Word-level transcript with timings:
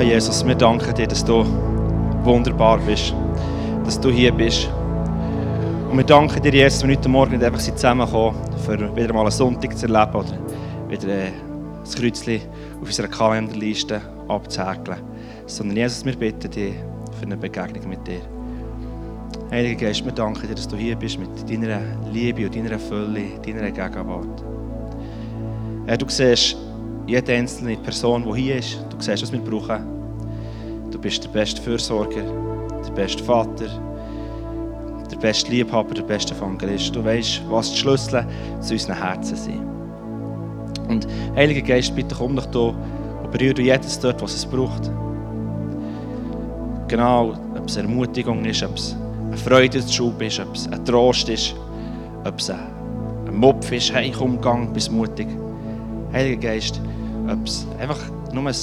Ja, 0.00 0.06
Jesus, 0.06 0.46
wir 0.46 0.54
danken 0.54 0.94
dir, 0.94 1.06
dass 1.06 1.22
du 1.22 1.44
wunderbar 2.24 2.78
bist, 2.78 3.14
dass 3.84 4.00
du 4.00 4.10
hier 4.10 4.32
bist. 4.32 4.66
Und 5.90 5.98
wir 5.98 6.04
danken 6.04 6.40
dir, 6.40 6.54
Jesus, 6.54 6.78
dass 6.80 6.88
wir 6.88 6.96
heute 6.96 7.08
Morgen 7.10 7.32
nicht 7.32 7.44
einfach 7.44 7.60
zusammenkommen, 7.60 8.34
für 8.64 8.96
wieder 8.96 9.12
mal 9.12 9.20
einen 9.20 9.30
Sonntag 9.30 9.76
zu 9.76 9.86
erleben 9.86 10.14
oder 10.14 10.38
wieder 10.88 11.12
ein 11.12 11.32
Kreuzchen 11.84 12.40
auf 12.80 12.86
unserer 12.88 13.08
Kalenderliste 13.08 14.00
abzuhäkeln. 14.26 15.00
Sondern 15.44 15.76
Jesus, 15.76 16.02
wir 16.06 16.16
bitten 16.16 16.50
dich 16.50 16.76
für 17.18 17.26
eine 17.26 17.36
Begegnung 17.36 17.86
mit 17.86 18.06
dir. 18.06 18.22
Heiliger 19.50 19.84
Geist, 19.84 20.02
wir 20.02 20.12
danken 20.12 20.48
dir, 20.48 20.54
dass 20.54 20.66
du 20.66 20.76
hier 20.76 20.96
bist 20.96 21.18
mit 21.18 21.28
deiner 21.46 21.80
Liebe 22.10 22.46
und 22.46 22.56
deiner 22.56 22.78
Fülle, 22.78 23.38
deiner 23.44 23.70
Gegenwart. 23.70 24.44
Ja, 25.86 25.98
du 25.98 26.08
siehst 26.08 26.56
jede 27.10 27.32
einzelne 27.32 27.76
Person, 27.76 28.24
die 28.24 28.40
hier 28.40 28.56
ist. 28.56 28.78
Du 28.88 28.96
siehst, 29.00 29.22
was 29.22 29.32
wir 29.32 29.40
brauchen. 29.40 29.84
Du 30.92 30.98
bist 30.98 31.24
der 31.24 31.28
beste 31.30 31.60
Fürsorger, 31.60 32.22
der 32.86 32.92
beste 32.92 33.22
Vater, 33.24 33.66
der 35.10 35.16
beste 35.16 35.50
Liebhaber, 35.50 35.94
der 35.94 36.02
beste 36.02 36.34
Evangelist. 36.34 36.94
Du 36.94 37.04
weißt, 37.04 37.42
was 37.48 37.72
die 37.72 37.78
Schlüssel 37.78 38.24
zu 38.60 38.74
unseren 38.74 39.02
Herzen 39.02 39.36
sind. 39.36 39.60
Und 40.88 41.06
Heiliger 41.34 41.62
Geist, 41.62 41.94
bitte 41.96 42.14
komm 42.14 42.36
doch 42.36 42.48
hier 42.52 42.74
und 43.22 43.30
berühre 43.32 43.60
jedes 43.60 43.98
dort, 43.98 44.22
was 44.22 44.34
es 44.34 44.46
braucht. 44.46 44.90
Genau, 46.86 47.34
ob 47.56 47.66
es 47.66 47.76
Ermutigung 47.76 48.44
ist, 48.44 48.62
ob 48.62 48.76
es 48.76 48.96
eine 49.26 49.36
Freudenschub 49.36 50.20
ist, 50.22 50.40
ob 50.40 50.54
es 50.54 50.68
ein 50.68 50.84
Trost 50.84 51.28
ist, 51.28 51.54
ob 52.24 52.38
es 52.38 52.50
ein 52.50 52.60
Mopf 53.32 53.70
ist, 53.72 53.92
hey, 53.92 54.12
komm, 54.16 54.40
gang, 54.40 54.72
bist 54.72 54.90
mutig. 54.90 55.28
Heiliger 56.12 56.48
Geist, 56.48 56.80
ob 57.28 57.46
es 57.46 57.66
einfach 57.78 57.98
nur 58.32 58.46
ein 58.46 58.54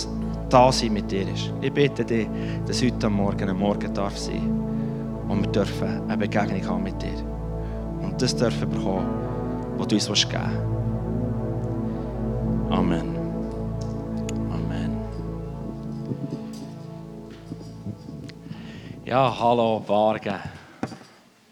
Dasein 0.50 0.94
mit 0.94 1.12
dir 1.12 1.28
ist. 1.30 1.52
Ich 1.62 1.74
bitte 1.74 2.06
dich, 2.06 2.28
dass 2.66 2.82
heute 2.82 3.08
am 3.08 3.14
Morgen 3.14 3.50
ein 3.50 3.58
Morgen 3.58 3.94
darf 3.94 4.18
sein 4.18 4.58
und 5.28 5.42
wir 5.42 5.52
dürfen 5.52 6.02
eine 6.08 6.18
Begegnung 6.18 6.66
haben 6.66 6.84
mit 6.84 7.02
dir. 7.02 7.18
Und 8.02 8.22
das 8.22 8.36
dürfen 8.36 8.70
bekommen, 8.70 9.08
was 9.78 9.88
du 9.88 9.96
uns 9.96 10.30
geben 10.30 10.44
willst. 10.44 10.78
Amen. 12.70 13.16
Amen. 14.52 14.98
Ja, 19.06 19.36
hallo 19.40 19.80
Bargen. 19.86 20.36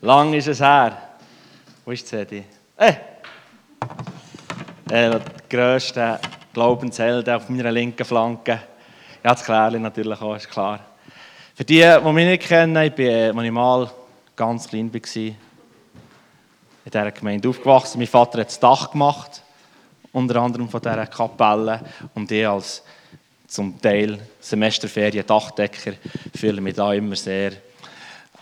Lang 0.01 0.33
ist 0.33 0.47
es 0.47 0.59
her. 0.59 0.97
Wo 1.83 1.91
ist 1.91 2.07
Zedi? 2.07 2.43
Hey! 2.77 2.97
Der 4.89 5.19
grösste 5.49 6.19
Glaubensheld 6.55 7.27
auf 7.27 7.49
meiner 7.49 7.69
linken 7.69 8.05
Flanke. 8.05 8.61
Ja, 9.21 9.31
das 9.33 9.43
Klärchen 9.43 9.81
natürlich 9.81 10.21
auch, 10.21 10.35
ist 10.35 10.49
klar. 10.49 10.79
Für 11.53 11.65
die, 11.65 11.81
die 11.81 12.11
mich 12.13 12.25
nicht 12.25 12.47
kennen, 12.47 12.81
ich 12.81 12.93
bin, 12.93 13.37
als 13.37 13.45
ich 13.45 13.51
mal 13.51 13.91
ganz 14.37 14.69
klein 14.69 14.93
war, 14.93 15.01
in 15.17 15.35
dieser 16.85 17.11
Gemeinde 17.11 17.49
aufgewachsen. 17.49 17.97
Mein 17.97 18.07
Vater 18.07 18.39
hat 18.39 18.47
das 18.47 18.59
Dach 18.61 18.89
gemacht, 18.89 19.41
unter 20.13 20.37
anderem 20.37 20.69
von 20.69 20.79
dieser 20.79 21.05
Kapelle. 21.07 21.81
Und 22.13 22.31
ich 22.31 22.47
als 22.47 22.83
zum 23.47 23.81
Teil 23.81 24.17
Semesterferien 24.39 25.27
Dachdecker 25.27 25.91
fühle 26.33 26.61
mich 26.61 26.75
da 26.75 26.93
immer 26.93 27.17
sehr 27.17 27.51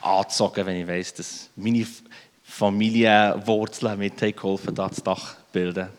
angezogen, 0.01 0.67
wenn 0.67 0.81
ich 0.81 0.87
weiss, 0.87 1.15
dass 1.15 1.49
meine 1.55 1.87
Familienwurzeln 2.43 3.97
mitgeholfen 3.97 4.67
haben, 4.67 4.75
das 4.75 5.03
Dach 5.03 5.33
zu 5.33 5.41
bilden. 5.51 5.89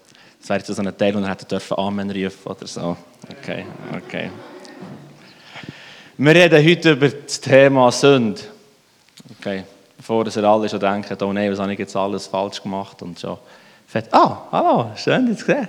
Das 0.45 0.51
wäre 0.51 0.59
jetzt 0.59 0.67
so 0.67 0.83
ein 0.83 0.99
Teil, 0.99 1.11
den 1.11 1.23
er 1.23 1.31
hätte 1.31 1.47
dürfen 1.47 1.79
Amen 1.79 2.11
rufen 2.11 2.53
oder 2.53 2.67
so. 2.67 2.99
Okay, 3.31 3.65
okay. 3.97 4.31
Wir 6.19 6.35
reden 6.35 6.63
heute 6.63 6.93
über 6.93 7.09
das 7.09 7.41
Thema 7.41 7.91
Sünde. 7.91 8.43
Okay, 9.39 9.65
bevor 9.97 10.27
ihr 10.27 10.45
alle 10.45 10.69
schon 10.69 10.81
denken, 10.81 11.17
oh 11.23 11.33
nein, 11.33 11.51
was 11.51 11.59
habe 11.61 11.73
ich 11.73 11.79
jetzt 11.79 11.97
alles 11.97 12.27
falsch 12.27 12.63
gemacht 12.63 13.01
und 13.01 13.19
schon 13.19 13.39
fett. 13.87 14.13
Ah, 14.13 14.43
hallo, 14.53 14.91
schön, 14.97 15.25
dich 15.25 15.39
zu 15.39 15.47
sehen. 15.47 15.67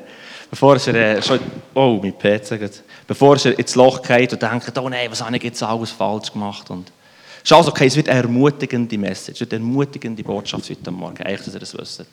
Bevor 0.49 0.75
ihr 0.75 0.93
äh, 0.93 1.21
schon, 1.21 1.39
oh, 1.73 1.97
mein 2.01 2.11
PC 2.11 2.59
geht. 2.59 2.83
Bevor 3.07 3.37
ihr 3.45 3.57
ins 3.57 3.75
Loch 3.75 4.01
geht 4.01 4.33
und 4.33 4.41
denkt, 4.41 4.77
oh 4.77 4.89
nein, 4.89 5.09
was 5.09 5.23
habe 5.23 5.37
ich 5.37 5.43
jetzt 5.43 5.63
alles 5.63 5.91
falsch 5.91 6.33
gemacht 6.33 6.69
und 6.69 6.91
ist 7.41 7.53
also 7.53 7.71
okay, 7.71 7.85
es 7.85 7.95
wird 7.95 8.09
eine 8.09 8.23
ermutigende 8.23 8.97
Message, 8.97 9.41
eine 9.41 9.51
ermutigende 9.53 10.21
Botschaft 10.21 10.69
heute 10.69 10.91
Morgen, 10.91 11.23
eigentlich, 11.23 11.45
dass 11.45 11.53
ihr 11.53 11.59
das 11.61 11.77
wisst. 11.77 12.03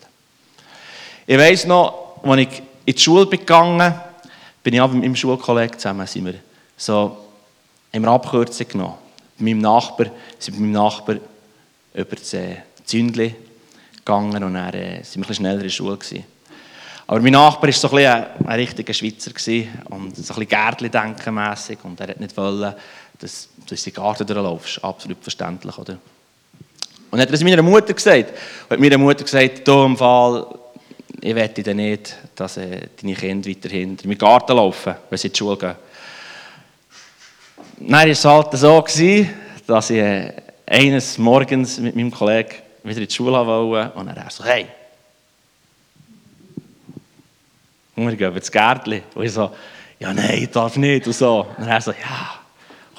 Ich 1.26 1.38
weiss 1.38 1.66
noch, 1.66 2.11
als 2.22 2.40
ich 2.40 2.62
in 2.84 2.94
die 2.94 2.98
Schule 2.98 3.26
gegangen 3.26 3.94
bin, 4.62 4.74
ich 4.74 4.80
mit 4.80 4.92
meinem 4.92 5.16
Schulkollegen 5.16 5.78
zusammen, 5.78 6.06
sind 6.06 6.26
wir 6.26 6.34
so 6.76 7.16
haben 7.92 8.04
Abkürzung 8.04 8.68
genommen. 8.68 8.94
Bei 9.38 9.44
meinem 9.44 9.58
Nachbar, 9.58 10.06
sind 10.38 10.54
bei 10.54 10.60
meinem 10.60 10.72
Nachbar 10.72 11.16
über 11.94 12.16
das 12.16 12.32
äh, 12.34 12.56
Zündli 12.84 13.34
gegangen 13.96 14.42
und 14.42 14.54
dann 14.54 14.74
äh, 14.74 15.02
sind 15.02 15.22
wir 15.22 15.28
ein 15.28 15.34
schneller 15.34 15.56
in 15.56 15.62
der 15.62 15.68
Schule 15.68 15.96
gewesen. 15.96 16.24
Aber 17.06 17.20
mein 17.20 17.32
Nachbar 17.32 17.68
war 17.68 17.72
so 17.72 17.90
ein, 17.90 18.06
ein, 18.06 18.26
ein 18.46 18.60
richtiger 18.60 18.94
Schweizer 18.94 19.30
und 19.90 20.16
so 20.16 20.32
ein 20.32 20.38
bisschen 20.38 20.48
Gärtli-denken 20.48 21.38
und 21.82 22.00
er 22.00 22.08
hat 22.08 22.20
nicht 22.20 22.36
wollen, 22.36 22.74
dass 23.18 23.48
du 23.66 23.74
in 23.74 23.80
den 23.82 23.92
Garten 23.92 24.26
durchlaufst. 24.26 24.82
Absolut 24.82 25.18
verständlich, 25.22 25.76
oder? 25.76 25.98
Und 27.10 27.20
hat 27.20 27.28
er 27.28 27.32
das 27.32 27.44
meiner 27.44 27.62
Mutter 27.62 27.92
gesagt. 27.92 28.30
Und 28.30 28.70
hat 28.70 28.80
meiner 28.80 28.98
Mutter 28.98 29.22
gesagt, 29.22 29.68
du 29.68 29.84
im 29.84 29.96
Fall, 29.96 30.46
ich 31.24 31.34
wette 31.36 31.74
nicht, 31.74 32.16
dass 32.34 32.56
äh, 32.56 32.88
deine 33.00 33.14
Kinder 33.14 33.48
weiterhin 33.48 33.90
in 33.90 33.96
den 33.96 34.18
Garten 34.18 34.56
laufen, 34.56 34.96
wenn 35.08 35.18
sie 35.18 35.28
in 35.28 35.32
die 35.32 35.38
Schule 35.38 35.56
gehen. 35.56 35.76
Dann 37.78 37.92
war 37.92 38.06
es 38.08 38.24
halt 38.24 38.52
so, 38.54 38.84
dass 39.66 39.90
ich 39.90 39.98
äh, 39.98 40.32
eines 40.66 41.18
Morgens 41.18 41.78
mit 41.78 41.94
meinem 41.94 42.10
Kollegen 42.10 42.56
wieder 42.82 43.00
in 43.00 43.06
die 43.06 43.14
Schule 43.14 43.46
wollte 43.46 43.92
und 43.92 44.08
er 44.08 44.30
so, 44.30 44.44
hey, 44.44 44.66
wir 47.94 48.16
gehen 48.16 48.34
ins 48.34 48.50
Gärtchen. 48.50 49.02
Und 49.14 49.24
ich 49.24 49.32
so, 49.32 49.52
ja, 50.00 50.12
nein, 50.12 50.42
ich 50.42 50.50
darf 50.50 50.76
nicht. 50.76 51.06
Und, 51.06 51.12
so. 51.12 51.46
und 51.56 51.68
er 51.68 51.80
so, 51.80 51.92
ja, 51.92 52.40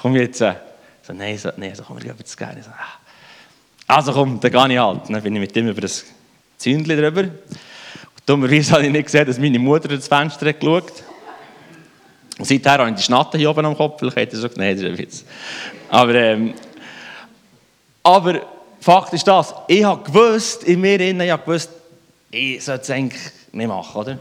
komm 0.00 0.16
jetzt. 0.16 0.38
So, 0.38 1.12
nein, 1.12 1.36
so, 1.36 1.50
nein, 1.58 1.74
so, 1.74 1.82
komm, 1.82 1.96
wir 1.98 2.04
gehen 2.04 2.18
ins 2.18 2.34
Gärtchen. 2.34 2.62
So, 2.62 2.70
ah. 2.70 3.00
Also 3.86 4.12
komm, 4.12 4.40
dann 4.40 4.50
gehe 4.50 4.72
ich 4.72 4.78
halt. 4.78 5.10
Dann 5.10 5.22
bin 5.22 5.34
ich 5.36 5.40
mit 5.40 5.56
ihm 5.56 5.68
über 5.68 5.82
das 5.82 6.06
Zündchen 6.56 6.96
drüber. 6.96 7.24
Dummerweise 8.26 8.72
habe 8.72 8.86
ich 8.86 8.92
nicht 8.92 9.04
gesehen, 9.04 9.26
dass 9.26 9.38
meine 9.38 9.58
Mutter 9.58 9.88
durch 9.88 10.00
das 10.00 10.08
Fenster 10.08 10.48
hat 10.48 10.60
geschaut 10.60 10.90
hat. 10.90 11.04
Und 12.38 12.46
seither 12.46 12.78
habe 12.78 12.90
ich 12.90 12.96
die 12.96 13.02
Schnatte 13.02 13.38
hier 13.38 13.50
oben 13.50 13.64
am 13.64 13.76
Kopf, 13.76 13.98
vielleicht 13.98 14.16
hätte 14.16 14.36
ich 14.36 14.42
so 14.42 14.48
nein, 14.56 14.80
das 14.80 14.98
Witz. 14.98 15.24
Aber, 15.88 16.14
ähm, 16.14 16.54
aber 18.02 18.40
Fakt 18.80 19.12
ist 19.12 19.26
das, 19.26 19.54
ich 19.68 19.84
habe 19.84 20.02
gewusst, 20.02 20.64
in 20.64 20.80
mir 20.80 21.00
innen, 21.00 21.20
ich 21.20 21.30
habe 21.30 21.44
gewusst, 21.44 21.70
ich 22.30 22.62
sollte 22.64 22.82
es 22.82 22.90
eigentlich 22.90 23.22
nicht 23.52 23.68
machen, 23.68 24.00
oder? 24.00 24.18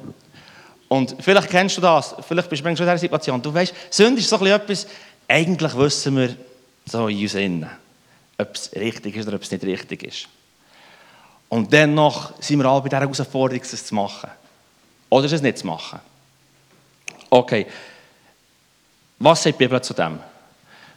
Und 0.87 1.15
vielleicht 1.19 1.49
kennst 1.49 1.77
du 1.77 1.81
das, 1.81 2.15
vielleicht 2.27 2.49
bist 2.49 2.61
du 2.61 2.65
schon 2.65 2.69
in 2.69 2.75
dieser 2.75 2.97
Situation. 2.97 3.41
Du 3.41 3.51
weißt, 3.51 3.73
Sünde 3.89 4.21
ist 4.21 4.29
so 4.29 4.45
etwas, 4.45 4.85
eigentlich 5.27 5.75
wissen 5.75 6.15
wir 6.17 6.35
so 6.85 7.07
in 7.07 7.19
uns 7.19 7.33
innen, 7.33 7.69
ob 8.37 8.53
es 8.53 8.71
richtig 8.75 9.15
ist 9.15 9.27
oder 9.27 9.37
ob 9.37 9.41
es 9.41 9.51
nicht 9.51 9.63
richtig 9.63 10.03
ist. 10.03 10.27
Und 11.53 11.71
dennoch 11.71 12.33
sind 12.39 12.57
wir 12.57 12.65
alle 12.65 12.81
bei 12.81 12.89
dieser 12.89 13.01
Herausforderung, 13.01 13.61
es 13.61 13.85
zu 13.85 13.93
machen. 13.93 14.27
Oder 15.07 15.31
es 15.31 15.39
nicht 15.39 15.59
zu 15.59 15.67
machen. 15.67 15.99
Okay, 17.29 17.67
was 19.19 19.43
sagt 19.43 19.59
die 19.59 19.63
Bibel 19.63 19.79
zu 19.79 19.93
dem? 19.93 20.17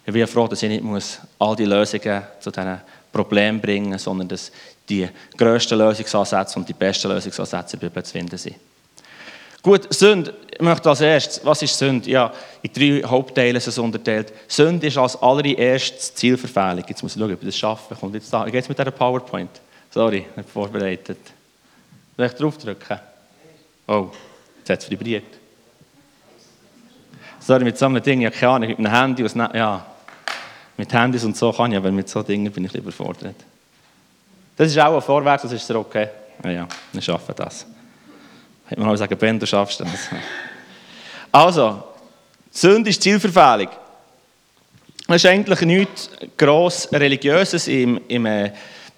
Ich 0.06 0.14
bin 0.14 0.26
froh, 0.26 0.48
dass 0.48 0.62
ich 0.62 0.70
nicht 0.70 0.82
muss 0.82 1.18
all 1.38 1.56
die 1.56 1.66
Lösungen 1.66 2.22
zu 2.40 2.50
diesen 2.50 2.80
Problemen 3.12 3.60
bringen 3.60 3.90
muss, 3.90 4.04
sondern 4.04 4.28
dass 4.28 4.50
die 4.88 5.06
grössten 5.36 5.76
Lösungsansätze 5.76 6.58
und 6.58 6.66
die 6.66 6.72
besten 6.72 7.08
Lösungsansätze 7.08 7.76
in 7.76 7.80
der 7.80 7.88
Bibel 7.90 8.02
zu 8.02 8.12
finden 8.12 8.38
sind. 8.38 8.56
Gut, 9.60 9.92
Sünde, 9.92 10.32
ich 10.50 10.62
möchte 10.62 10.88
als 10.88 11.02
erstes, 11.02 11.44
was 11.44 11.60
ist 11.60 11.76
Sünde? 11.76 12.08
Ja, 12.08 12.32
in 12.62 12.72
drei 12.72 13.06
Hauptteile 13.06 13.58
ist 13.58 13.66
es 13.66 13.76
unterteilt. 13.76 14.32
Sünde 14.48 14.86
ist 14.86 14.96
als 14.96 15.20
allererstes 15.20 16.14
Zielverfehlung. 16.14 16.84
Jetzt 16.88 17.02
muss 17.02 17.14
ich 17.14 17.20
schauen, 17.20 17.34
ob 17.34 17.42
ich 17.42 17.46
das 17.46 17.58
schaffe. 17.58 17.94
Kommt. 17.94 18.14
Wie 18.14 18.50
geht 18.50 18.62
es 18.62 18.68
mit 18.70 18.78
dieser 18.78 18.90
PowerPoint? 18.90 19.60
Sorry, 19.96 20.26
nicht 20.36 20.50
vorbereitet. 20.50 21.16
Soll 22.18 22.26
ich 22.26 22.32
draufdrücken? 22.32 22.98
Oh, 23.88 24.10
jetzt 24.58 24.68
hat 24.68 24.82
es 24.82 24.90
vibriert. 24.90 25.24
Sorry, 27.40 27.64
mit 27.64 27.78
so 27.78 27.86
einem 27.86 28.02
Ding, 28.02 28.20
ja 28.20 28.28
keine 28.28 28.52
Ahnung, 28.52 28.68
mit 28.68 28.78
einem 28.78 28.92
Handy, 28.92 29.22
ne 29.22 29.50
ja, 29.54 29.86
mit 30.76 30.92
Handys 30.92 31.24
und 31.24 31.34
so 31.34 31.50
kann 31.50 31.72
ich, 31.72 31.78
aber 31.78 31.90
mit 31.90 32.10
so 32.10 32.22
Dingen 32.22 32.52
bin 32.52 32.66
ich 32.66 32.74
überfordert. 32.74 33.36
Das 34.54 34.68
ist 34.68 34.78
auch 34.78 34.96
ein 34.96 35.00
Vorwärts, 35.00 35.44
das 35.44 35.52
ist 35.52 35.70
okay. 35.70 36.10
Ja, 36.44 36.50
ja, 36.50 36.68
wir 36.92 37.00
schaffen 37.00 37.34
das. 37.34 37.64
Hätte 38.66 38.78
man 38.78 38.90
auch 38.90 38.96
sagen, 38.96 39.16
Ben, 39.16 39.38
du 39.38 39.46
schaffst 39.46 39.80
das. 39.80 40.10
Also, 41.32 41.82
Sünde 42.50 42.90
ist 42.90 43.00
Zielverfehlung. 43.00 43.72
Das 45.06 45.16
ist 45.16 45.26
eigentlich 45.26 45.60
nichts 45.62 46.10
gross 46.36 46.86
Religiöses 46.92 47.66
im, 47.66 47.98
im, 48.08 48.26
äh, 48.26 48.52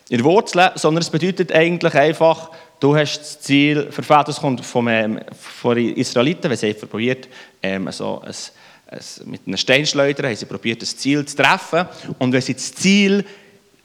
in 0.08 0.24
Wurzel, 0.24 0.72
sondern 0.74 1.02
es 1.02 1.10
bedeutet 1.10 1.52
eigentlich 1.52 1.94
einfach, 1.94 2.50
du 2.80 2.96
hast 2.96 3.18
das 3.18 3.40
Ziel 3.40 3.90
verfehlt. 3.90 4.28
Das 4.28 4.40
kommt 4.40 4.64
vom, 4.64 4.88
ähm, 4.88 5.20
von 5.38 5.76
den 5.76 5.94
Israeliten, 5.96 6.50
wenn 6.50 6.56
sie 6.56 6.72
probiert, 6.74 7.28
ähm, 7.62 7.90
so 7.92 8.22
ein, 8.24 8.34
mit 9.26 9.42
einem 9.46 9.56
Steinschleuder 9.58 10.28
haben 10.28 10.36
sie 10.36 10.46
probiert, 10.46 10.80
das 10.80 10.96
Ziel 10.96 11.24
zu 11.26 11.36
treffen. 11.36 11.86
Und 12.18 12.32
wenn 12.32 12.40
sie 12.40 12.54
das 12.54 12.72
Ziel 12.74 13.24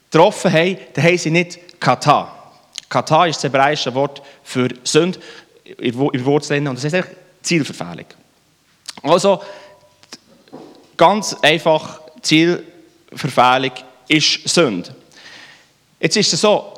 getroffen 0.10 0.54
haben, 0.54 0.78
dann 0.94 1.04
haben 1.04 1.18
sie 1.18 1.31
nicht 1.31 1.80
Kata. 1.80 2.44
Kata 2.88 3.25
ist 3.25 3.38
das 3.38 3.46
hebräische 3.46 3.94
Wort 3.94 4.22
für 4.44 4.70
Sünde 4.84 5.20
in 5.78 5.98
Wurzeln 5.98 6.68
und 6.68 6.81
das 6.81 6.94
heißt 6.94 7.08
Zielverfehlung. 7.42 8.06
Also, 9.02 9.42
ganz 10.96 11.36
einfach, 11.42 12.02
Zielverfehlung 12.22 13.72
ist 14.08 14.48
Sünde. 14.48 14.96
Jetzt 16.03 16.17
ist 16.17 16.33
es 16.33 16.41
so, 16.41 16.73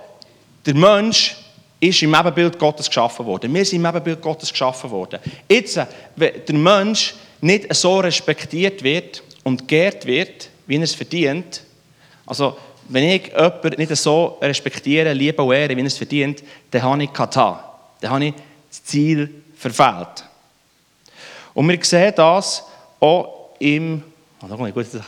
der 0.63 0.75
Mensch 0.75 1.35
ist 1.79 2.03
im 2.03 2.13
Ebenbild 2.13 2.59
Gottes 2.59 2.85
geschaffen 2.85 3.25
worden. 3.25 3.51
Wir 3.51 3.65
sind 3.65 3.79
im 3.79 3.85
Ebenbild 3.87 4.21
Gottes 4.21 4.51
geschaffen 4.51 4.91
worden. 4.91 5.19
Jetzt, 5.49 5.79
wenn 6.15 6.45
der 6.47 6.55
Mensch 6.55 7.15
nicht 7.41 7.73
so 7.73 8.01
respektiert 8.01 8.83
wird 8.83 9.23
und 9.43 9.67
geehrt 9.67 10.05
wird, 10.05 10.49
wie 10.67 10.75
er 10.75 10.83
es 10.83 10.93
verdient, 10.93 11.63
also 12.27 12.55
wenn 12.87 13.09
ich 13.09 13.29
jemanden 13.29 13.73
nicht 13.77 13.95
so 13.95 14.37
respektiere, 14.39 15.11
liebe 15.13 15.41
und 15.41 15.55
ehre, 15.55 15.75
wie 15.75 15.81
er 15.81 15.87
es 15.87 15.97
verdient, 15.97 16.43
dann 16.69 16.83
habe 16.83 17.03
ich 17.03 17.11
Kata. 17.11 17.77
Dann 18.01 18.11
habe 18.11 18.25
ich 18.25 18.33
das 18.69 18.83
Ziel 18.83 19.41
verfehlt. 19.57 20.23
Und 21.55 21.67
wir 21.67 21.83
sehen 21.83 22.13
das 22.15 22.63
auch 22.99 23.55
im. 23.57 24.03
Oh, 24.39 24.45
da 24.47 24.55
gut, 24.55 24.85
ich 24.85 25.07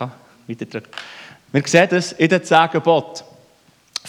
weiter 0.60 0.82
Wir 1.52 1.68
sehen 1.68 1.88
das 1.92 2.14
in 2.14 2.30
den 2.30 2.44
zehn 2.44 2.68
Geboten. 2.72 3.27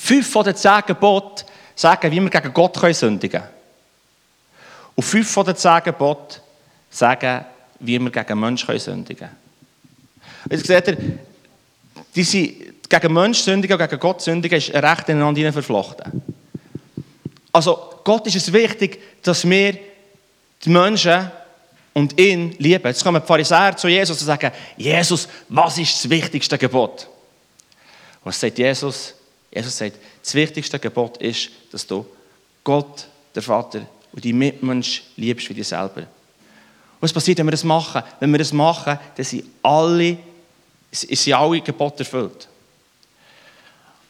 Fünf 0.09 0.31
von 0.31 0.43
den 0.43 0.57
zehn 0.57 0.81
Geboten 0.87 1.45
sagen, 1.75 2.11
wie 2.11 2.19
wir 2.19 2.31
gegen 2.31 2.55
Gott 2.55 2.79
sündigen 2.95 3.43
können. 3.43 3.53
Und 4.95 5.03
fünf 5.03 5.31
von 5.31 5.45
den 5.45 5.55
zehn 5.55 5.83
Geboten 5.85 6.41
sagen, 6.89 7.45
wie 7.79 7.99
wir 7.99 8.11
gegen 8.11 8.41
Menschen 8.41 8.79
sündigen 8.79 9.29
können. 9.29 9.37
Jetzt 10.51 10.67
seht 10.67 10.89
ihr, 10.89 10.97
diese, 12.15 12.39
gegen 12.89 13.13
Menschen 13.13 13.45
sündigen 13.45 13.79
und 13.79 13.87
gegen 13.87 14.01
Gott 14.01 14.23
sündigen 14.23 14.57
ist 14.57 14.73
recht 14.73 15.11
ineinander 15.11 15.53
verflochten. 15.53 16.23
Also 17.53 18.01
Gott 18.03 18.27
ist 18.29 18.37
es 18.37 18.51
wichtig, 18.51 19.23
dass 19.23 19.47
wir 19.47 19.77
die 20.65 20.71
Menschen 20.71 21.31
und 21.93 22.19
ihn 22.19 22.53
lieben. 22.53 22.87
Jetzt 22.87 23.05
kommen 23.05 23.21
die 23.21 23.27
Pharisäer 23.27 23.77
zu 23.77 23.89
Jesus 23.89 24.19
und 24.23 24.27
sagen, 24.27 24.53
Jesus, 24.75 25.29
was 25.51 25.77
ist 25.77 26.03
das 26.03 26.09
wichtigste 26.09 26.57
Gebot? 26.57 27.07
Was 28.25 28.41
sagt 28.41 28.57
Jesus? 28.57 29.18
Jesus 29.51 29.77
sagt, 29.77 29.97
das 30.23 30.35
wichtigste 30.35 30.79
Gebot 30.79 31.17
ist, 31.19 31.51
dass 31.73 31.87
du 31.87 32.05
Gott, 32.63 33.07
der 33.35 33.43
Vater 33.43 33.87
und 34.13 34.25
die 34.25 34.33
Mitmensch 34.33 35.03
liebst 35.17 35.49
wie 35.49 35.55
dich 35.55 35.69
selber. 35.69 36.07
Was 37.01 37.13
passiert, 37.13 37.39
wenn 37.39 37.47
wir 37.47 37.53
das 37.53 37.65
machen? 37.65 38.03
Wenn 38.21 38.31
wir 38.31 38.39
das 38.39 38.53
machen, 38.53 38.99
dann 39.15 39.25
sind 39.25 39.45
alle, 39.63 40.19
sind 40.91 41.33
alle 41.35 41.61
Gebote 41.61 42.01
erfüllt. 42.01 42.49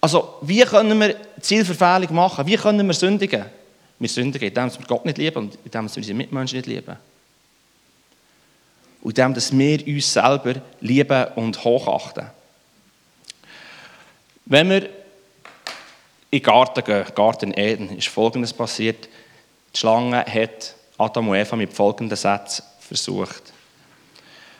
Also, 0.00 0.38
wie 0.42 0.62
können 0.62 0.98
wir 0.98 1.16
Zielverfehlung 1.40 2.14
machen? 2.14 2.46
Wie 2.46 2.56
können 2.56 2.86
wir 2.86 2.94
sündigen? 2.94 3.44
Wir 3.98 4.08
sündigen, 4.08 4.48
indem 4.48 4.70
wir 4.70 4.86
Gott 4.86 5.04
nicht 5.04 5.18
lieben 5.18 5.36
und 5.36 5.58
indem 5.64 5.88
wir 5.88 5.96
unsere 5.96 6.16
Mitmenschen 6.16 6.56
nicht 6.56 6.68
lieben. 6.68 6.96
Und 9.02 9.18
indem 9.18 9.58
wir 9.58 9.94
uns 9.94 10.12
selber 10.12 10.54
lieben 10.80 11.26
und 11.34 11.64
hochachten. 11.64 12.26
Wenn 14.46 14.70
wir 14.70 14.88
in 16.30 16.40
den 16.40 16.42
Garten 16.42 16.84
gehen, 16.84 17.06
Garten 17.14 17.54
Eden, 17.54 17.96
ist 17.96 18.08
Folgendes 18.08 18.52
passiert. 18.52 19.08
Die 19.74 19.78
Schlange 19.78 20.24
hat 20.24 20.74
Adam 20.98 21.28
und 21.28 21.36
Eva 21.36 21.56
mit 21.56 21.72
folgenden 21.72 22.16
Sätzen 22.16 22.64
versucht. 22.80 23.52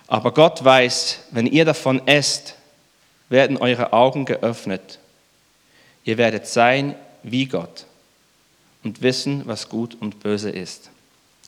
Aber 0.06 0.32
Gott 0.32 0.64
weiß, 0.64 1.18
wenn 1.32 1.46
ihr 1.46 1.64
davon 1.64 2.06
esst, 2.06 2.54
werden 3.28 3.58
eure 3.58 3.92
Augen 3.92 4.24
geöffnet. 4.24 4.98
Ihr 6.04 6.16
werdet 6.16 6.46
sein 6.46 6.94
wie 7.22 7.46
Gott 7.46 7.84
und 8.82 9.02
wissen, 9.02 9.42
was 9.46 9.68
gut 9.68 9.96
und 10.00 10.20
böse 10.20 10.48
ist. 10.48 10.90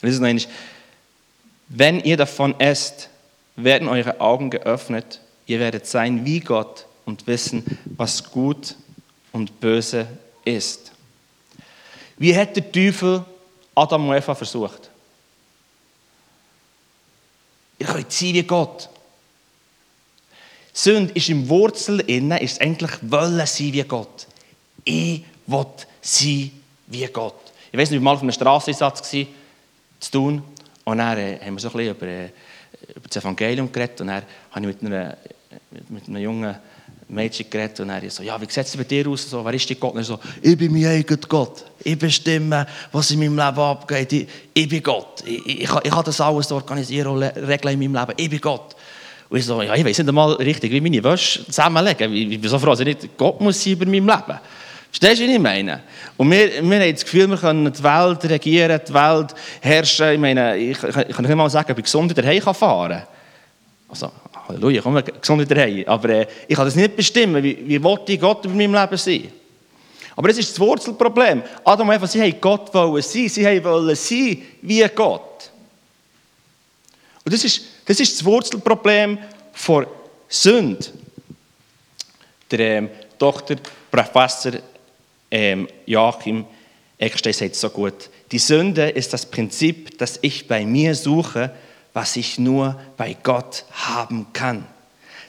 Ist 0.02 0.23
eigentlich, 0.23 0.49
wenn 1.69 2.00
ihr 2.00 2.16
davon 2.16 2.58
esst, 2.58 3.08
werden 3.56 3.88
eure 3.88 4.20
Augen 4.20 4.50
geöffnet. 4.50 5.20
Ihr 5.46 5.61
werdet 5.61 5.87
sein 5.87 6.26
wie 6.26 6.40
Gott 6.40 6.87
und 7.06 7.26
wissen, 7.26 7.78
was 7.96 8.31
gut 8.31 8.76
und 9.32 9.61
böse 9.61 10.06
ist. 10.44 10.93
Wie 12.17 12.37
hat 12.37 12.56
der 12.56 12.71
Teufel 12.71 13.25
Adam 13.75 14.09
und 14.09 14.17
Eva 14.17 14.35
versucht? 14.35 14.91
Ihr 17.79 17.87
könnt 17.87 18.12
sein 18.12 18.35
wie 18.35 18.43
Gott. 18.43 18.88
Sünde 20.73 21.12
ist 21.15 21.29
im 21.29 21.49
Wurzel 21.49 22.00
innen, 22.00 22.38
ist 22.38 22.61
eigentlich 22.61 22.91
wollen 23.03 23.47
sein 23.47 23.73
wie 23.73 23.82
Gott. 23.82 24.27
Ich 24.85 25.25
will 25.47 25.67
sein 26.00 26.50
wie 26.87 27.06
Gott. 27.06 27.35
Ich 27.73 27.79
weiß 27.79 27.91
nicht, 27.91 27.99
ich 27.99 28.05
war 28.05 28.12
mal 28.12 28.17
auf 28.17 28.23
einem 28.23 28.33
Strasseinsatz 28.33 29.11
zu 29.11 29.26
tun 30.11 30.43
und 30.85 30.99
dann 30.99 31.19
äh, 31.19 31.38
haben 31.41 31.55
wir 31.55 31.61
so 31.61 31.69
ein 31.69 31.76
bisschen 31.76 31.97
über, 31.97 32.06
äh, 32.06 32.31
über 32.97 33.09
das 33.09 33.17
Evangelium 33.17 33.71
geredet 33.71 34.00
und 34.00 34.09
dann 34.09 34.23
habe 34.50 34.71
ich 34.71 34.83
mit 34.83 34.85
einer, 34.85 35.17
mit 35.88 36.09
einer 36.09 36.19
jungen 36.19 36.56
Mädchen 37.11 37.51
geredet 37.51 37.81
und 37.81 37.91
er 37.91 38.11
so, 38.11 38.23
ja, 38.23 38.41
wie 38.41 38.47
sieht 38.49 38.67
es 38.67 38.77
bei 38.77 38.85
dir 38.85 39.07
aus? 39.09 39.29
So, 39.29 39.45
wer 39.45 39.55
ist 39.55 39.69
dein 39.69 39.79
Gott? 39.81 39.93
Und 39.93 39.99
er 39.99 40.05
so, 40.05 40.19
ich 40.41 40.57
bin 40.57 40.73
mein 40.73 40.87
eigener 40.87 41.19
Gott. 41.29 41.65
Ich 41.83 41.99
bestimme, 41.99 42.67
was 42.93 43.11
in 43.11 43.19
meinem 43.19 43.37
Leben 43.37 43.59
abgeht. 43.59 44.12
Ich, 44.12 44.29
ich 44.55 44.69
bin 44.69 44.83
Gott. 44.83 45.23
Ich, 45.25 45.47
ich, 45.47 45.61
ich, 45.61 45.91
kann 45.91 46.05
das 46.05 46.21
alles 46.21 46.53
organisieren 46.53 47.09
und 47.09 47.23
regeln 47.23 47.81
in 47.81 47.93
meinem 47.93 48.07
Leben. 48.07 48.19
Ich 48.19 48.31
bin 48.31 48.41
Gott. 48.41 48.77
Und 49.29 49.39
ich 49.39 49.45
so, 49.45 49.62
ja, 49.62 49.75
ich 49.75 49.85
weiß 49.85 49.99
nicht 49.99 50.09
einmal 50.09 50.33
richtig, 50.35 50.73
wie 50.73 50.81
meine 50.81 51.03
Wäsche 51.03 51.45
zusammenlegen. 51.47 52.12
Ich 52.12 52.41
bin 52.41 52.51
so 52.51 52.59
froh, 52.59 52.71
dass 52.71 52.81
ich 52.81 52.87
nicht 52.87 53.17
Gott 53.17 53.41
muss 53.41 53.62
sein 53.62 53.75
über 53.75 53.87
meinem 53.87 54.07
Leben. 54.07 54.41
Verstehst 54.91 55.21
du, 55.21 55.25
was 55.25 55.35
ich 55.35 55.39
meine? 55.39 55.83
Und 56.17 56.31
wir, 56.31 56.69
wir 56.69 56.81
haben 56.81 56.93
das 56.93 57.05
Gefühl, 57.05 57.29
wir 57.29 57.37
können 57.37 57.73
die 57.73 57.83
Welt 57.83 58.25
regieren, 58.25 58.81
die 58.87 58.93
Welt 58.93 59.35
herrschen. 59.61 60.15
Ich 60.15 60.19
meine, 60.19 60.57
ich, 60.57 60.83
ich, 60.83 60.93
kann 61.15 61.25
nicht 61.25 61.35
mal 61.37 61.49
sagen, 61.49 61.71
ob 61.71 61.79
ich 61.79 61.85
gesund 61.85 62.11
wieder 62.11 62.27
heim 62.27 62.43
fahren 62.43 62.91
kann. 62.91 63.03
Also, 63.89 64.11
Halleluja, 64.50 64.82
komm 64.82 65.02
gesund 65.20 65.49
wieder 65.49 65.62
heim. 65.62 65.85
Aber 65.87 66.08
äh, 66.11 66.26
ich 66.47 66.56
kann 66.56 66.64
das 66.64 66.76
nicht 66.76 66.97
bestimmen, 66.97 67.43
wie, 67.43 67.58
wie 67.67 67.82
wollte 67.82 68.17
Gott 68.19 68.44
über 68.44 68.55
meinem 68.55 68.75
Leben 68.75 68.97
sein. 68.97 69.32
Aber 70.17 70.29
das 70.29 70.38
ist 70.38 70.50
das 70.50 70.61
Wurzelproblem. 70.61 71.43
Adam 71.64 71.88
und 71.88 71.94
Eva, 71.94 72.06
sie 72.06 72.20
haben 72.20 72.41
Gott 72.41 72.73
wollen 72.75 73.02
sein, 73.02 73.29
sie 73.29 73.64
wollen 73.64 73.97
sein 73.97 74.43
wie 74.62 74.87
Gott. 74.94 75.50
Und 77.25 77.35
das 77.35 77.44
ist 77.44 77.62
das, 77.85 77.99
ist 77.99 78.17
das 78.17 78.25
Wurzelproblem 78.25 79.19
von 79.52 79.87
Sünde. 80.28 80.87
Der 82.50 82.61
ähm, 82.61 82.90
Doktor, 83.19 83.57
Professor 83.90 84.52
ähm, 85.30 85.69
Joachim 85.87 86.45
Eckstein 86.99 87.33
sagt 87.33 87.57
so 87.57 87.71
gut, 87.71 88.11
die 88.30 88.38
Sünde 88.38 88.90
ist 88.90 89.12
das 89.12 89.26
Prinzip, 89.26 89.99
das 89.99 90.19
ich 90.23 90.47
bei 90.47 90.64
mir 90.64 90.95
suche, 90.95 91.52
was 91.92 92.16
ich 92.16 92.38
nur 92.38 92.80
bei 92.97 93.16
Gott 93.23 93.64
haben 93.73 94.26
kann. 94.32 94.66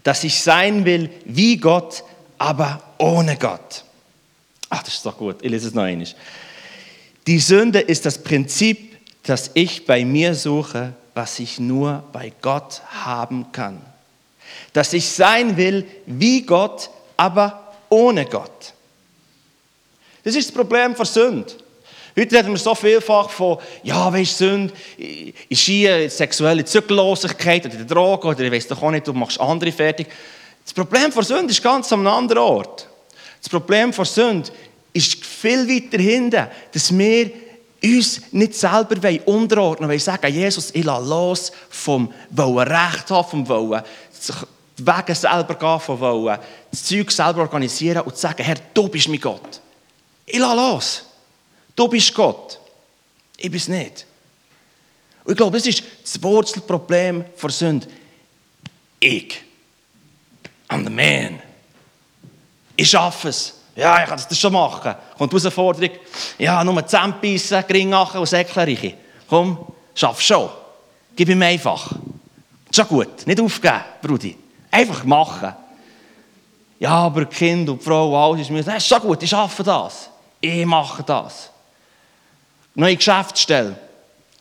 Dass 0.04 0.24
ich 0.24 0.42
sein 0.42 0.86
will 0.86 1.10
wie 1.26 1.58
Gott, 1.58 2.04
aber 2.38 2.82
ohne 2.98 3.38
Gott. 3.38 3.84
Ach, 4.70 4.84
das 4.84 4.96
ist 4.96 5.06
doch 5.06 5.18
gut. 5.18 5.38
Ich 5.42 5.52
lese 5.52 5.68
es 5.68 5.74
noch 5.74 5.84
einmal. 5.84 6.08
Die 7.28 7.40
Sünde 7.40 7.80
ist 7.80 8.06
das 8.06 8.18
Prinzip, 8.18 8.98
das 9.24 9.52
ich 9.54 9.86
bei 9.86 10.06
mir 10.06 10.34
suche, 10.34 10.94
was 11.14 11.40
ich 11.40 11.60
nur 11.60 12.04
bei 12.12 12.32
Gott 12.42 12.82
haben 12.90 13.52
kann. 13.52 13.82
Dass 14.74 14.94
ich 14.94 15.10
sein 15.10 15.58
will 15.58 15.86
wie 16.06 16.44
Gott, 16.44 16.90
aber 17.18 17.76
ohne 17.90 18.26
Gott. 18.26 18.74
Das 20.24 20.36
ist 20.36 20.50
das 20.50 20.56
Problem 20.56 20.96
von 20.96 21.06
Sünde. 21.06 21.54
Heute 22.18 22.36
reden 22.36 22.52
wir 22.52 22.58
so 22.58 22.76
vielfach 22.76 23.30
von, 23.30 23.58
ja, 23.84 24.12
weißt 24.12 24.42
du, 24.42 24.46
Sünde 24.46 24.74
ist 25.48 25.62
hier 25.62 26.10
sexuelle 26.10 26.66
Zügellosigkeit 26.66 27.66
oder 27.66 27.76
die 27.76 27.88
Droge 27.88 28.28
oder 28.28 28.42
ich 28.42 28.52
weiß 28.52 28.68
doch 28.68 28.82
auch 28.82 28.92
nicht, 28.92 29.08
du 29.08 29.14
machst 29.14 29.40
andere 29.40 29.72
fertig. 29.72 30.08
Das 30.64 30.74
Problem 30.74 31.12
von 31.12 31.24
Sünde 31.24 31.52
ist 31.52 31.64
ganz 31.64 31.92
an 31.94 32.00
einem 32.02 32.10
anderen 32.10 32.44
Ort. 32.44 32.88
Das 33.40 33.50
Problem 33.50 33.94
von 33.94 34.06
Sünde 34.06 34.52
ist 34.94 35.24
viel 35.26 35.68
weiter 35.68 36.02
hinten, 36.02 36.48
dass 36.74 36.98
wir 36.98 37.32
uns 37.84 38.22
nicht 38.32 38.56
selber 38.56 38.96
unterordnen 39.26 39.90
wollen, 39.90 40.00
sagen, 40.00 40.34
Jesus, 40.34 40.70
ich 40.74 40.84
lasse 40.84 41.08
los 41.08 41.52
vom 41.70 42.14
Wollen 42.30 42.68
Recht 42.68 43.10
haben, 43.10 43.30
vom 43.30 43.48
Wollen 43.48 43.82
die 44.78 44.86
Wege 44.86 45.16
selber 45.16 45.56
gehen, 45.56 45.80
vom 45.80 46.00
Wollen 46.00 46.40
das 46.70 46.84
Zeug 46.84 47.10
selber 47.10 47.42
organisieren 47.42 48.02
und 48.02 48.18
sagen, 48.18 48.44
Herr, 48.44 48.58
du 48.74 48.88
bist 48.88 49.08
mein 49.08 49.20
Gott. 49.20 49.62
Ich 50.26 50.40
lasse 50.40 50.56
los. 50.56 51.06
Du 51.76 51.88
bist 51.88 52.14
Gott. 52.14 52.60
Ich 53.38 53.50
bin 53.50 53.58
es 53.58 53.68
nicht. 53.68 54.06
Und 55.24 55.32
ich 55.32 55.38
glaube, 55.38 55.58
das 55.58 55.68
ist 55.68 55.84
das 56.04 56.22
Wurzelproblem 56.22 57.26
der 57.42 57.50
Sünde. 57.50 57.88
Ich. 59.00 59.42
I'm 60.70 60.84
the 60.84 60.90
man. 60.90 61.40
Ich 62.76 62.90
schaffe 62.90 63.30
es. 63.30 63.54
Ja, 63.76 64.02
ich 64.04 64.10
kann 64.10 64.22
das 64.28 64.38
schon 64.38 64.54
machen. 64.54 64.96
Kommt 65.18 65.32
die 65.32 65.38
Herausforderung. 65.38 65.96
Ja, 66.38 66.64
nur 66.64 66.86
Zähne 66.86 67.16
beißen, 67.22 67.64
Gring 67.68 67.90
machen 67.90 68.20
und 68.20 68.26
Säckchen 68.26 68.64
reichen. 68.64 68.94
Komm, 69.30 69.66
schaff 69.96 70.22
schon. 70.22 70.50
Gib 71.16 71.30
ihm 71.30 71.42
einfach. 71.42 71.92
Schon 72.74 72.88
gut, 72.88 73.28
nicht 73.28 73.40
aufgeben, 73.40 73.82
Brudi. 74.02 74.38
Einfach 74.70 75.04
machen. 75.04 75.54
Ja, 76.80 76.92
aber 76.92 77.26
Kind 77.26 77.70
und 77.70 77.84
Frau, 77.84 78.32
alles 78.32 78.42
ist 78.42 78.50
mir, 78.50 78.60
ist 78.60 78.88
schon 78.88 79.02
gut, 79.02 79.22
ich 79.22 79.30
schaffe 79.30 79.64
das. 79.64 80.10
Ich 80.40 80.66
mache 80.66 81.04
das. 81.04 81.51
Neue 82.76 82.96
Geschäftsstelle. 82.96 83.76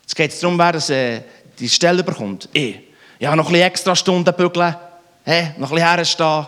Jetzt 0.02 0.14
geht 0.14 0.30
es 0.32 0.40
darum, 0.40 0.58
wer 0.58 0.72
das, 0.72 0.90
äh, 0.90 1.22
die 1.58 1.68
Stelle 1.68 2.04
bekommt. 2.04 2.48
Ich. 2.52 2.78
Ja, 3.18 3.34
noch 3.36 3.48
ein 3.48 3.54
extra 3.56 3.94
Stunden 3.94 4.34
bügeln. 4.34 4.74
Hey, 5.24 5.52
noch 5.58 5.70
ein 5.70 5.74
bisschen 5.74 5.96
herstehen. 5.96 6.46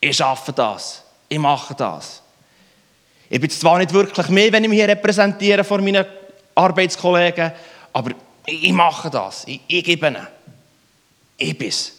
Ich 0.00 0.16
schaffe 0.16 0.52
das. 0.52 1.02
Ich 1.28 1.38
mache 1.38 1.74
das. 1.74 2.22
Ich 3.28 3.40
bin 3.40 3.50
zwar 3.50 3.78
nicht 3.78 3.92
wirklich 3.92 4.28
mehr, 4.28 4.52
wenn 4.52 4.64
ich 4.64 4.70
mich 4.70 4.78
hier 4.78 4.88
repräsentiere 4.88 5.62
vor 5.62 5.80
meinen 5.80 6.04
Arbeitskollegen, 6.54 7.52
aber 7.92 8.10
ich 8.46 8.72
mache 8.72 9.10
das. 9.10 9.44
Ich, 9.46 9.60
ich 9.68 9.84
gebe 9.84 10.08
ihnen. 10.08 10.26
Ich 11.36 11.56
bin's. 11.56 11.92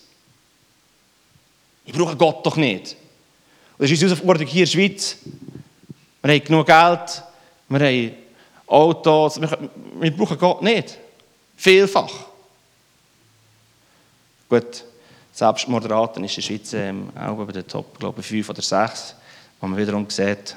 Ich 1.86 1.94
brauche 1.94 2.16
Gott 2.16 2.46
doch 2.46 2.58
nicht. 2.58 2.96
Und 3.78 3.84
das 3.84 3.92
ist 3.92 4.04
unsere 4.04 4.10
Herausforderung 4.12 4.48
hier 4.48 4.64
in 4.64 4.66
der 4.66 4.72
Schweiz. 4.72 5.18
Wir 6.22 6.34
haben 6.34 6.44
genug 6.44 6.68
Geld, 6.68 7.24
wir 7.70 7.80
haben 7.80 8.12
Autos, 8.72 9.40
wir, 9.40 9.70
wir 10.00 10.16
brauchen 10.16 10.38
Gott 10.38 10.62
nicht. 10.62 10.98
Vielfach. 11.58 12.12
Gut, 14.50 14.84
Selbstmordraten 15.34 16.24
ist 16.24 16.38
in 16.38 16.42
der 16.42 16.48
Schweiz 16.48 16.74
ähm, 16.74 17.10
auch 17.16 17.46
bei 17.46 17.52
den 17.52 17.68
Top, 17.68 18.00
glaube 18.00 18.22
ich, 18.22 18.28
5 18.28 18.50
oder 18.50 18.62
6, 18.62 19.16
wo 19.60 19.68
man 19.68 19.78
wiederum 19.78 20.10
sieht, 20.10 20.56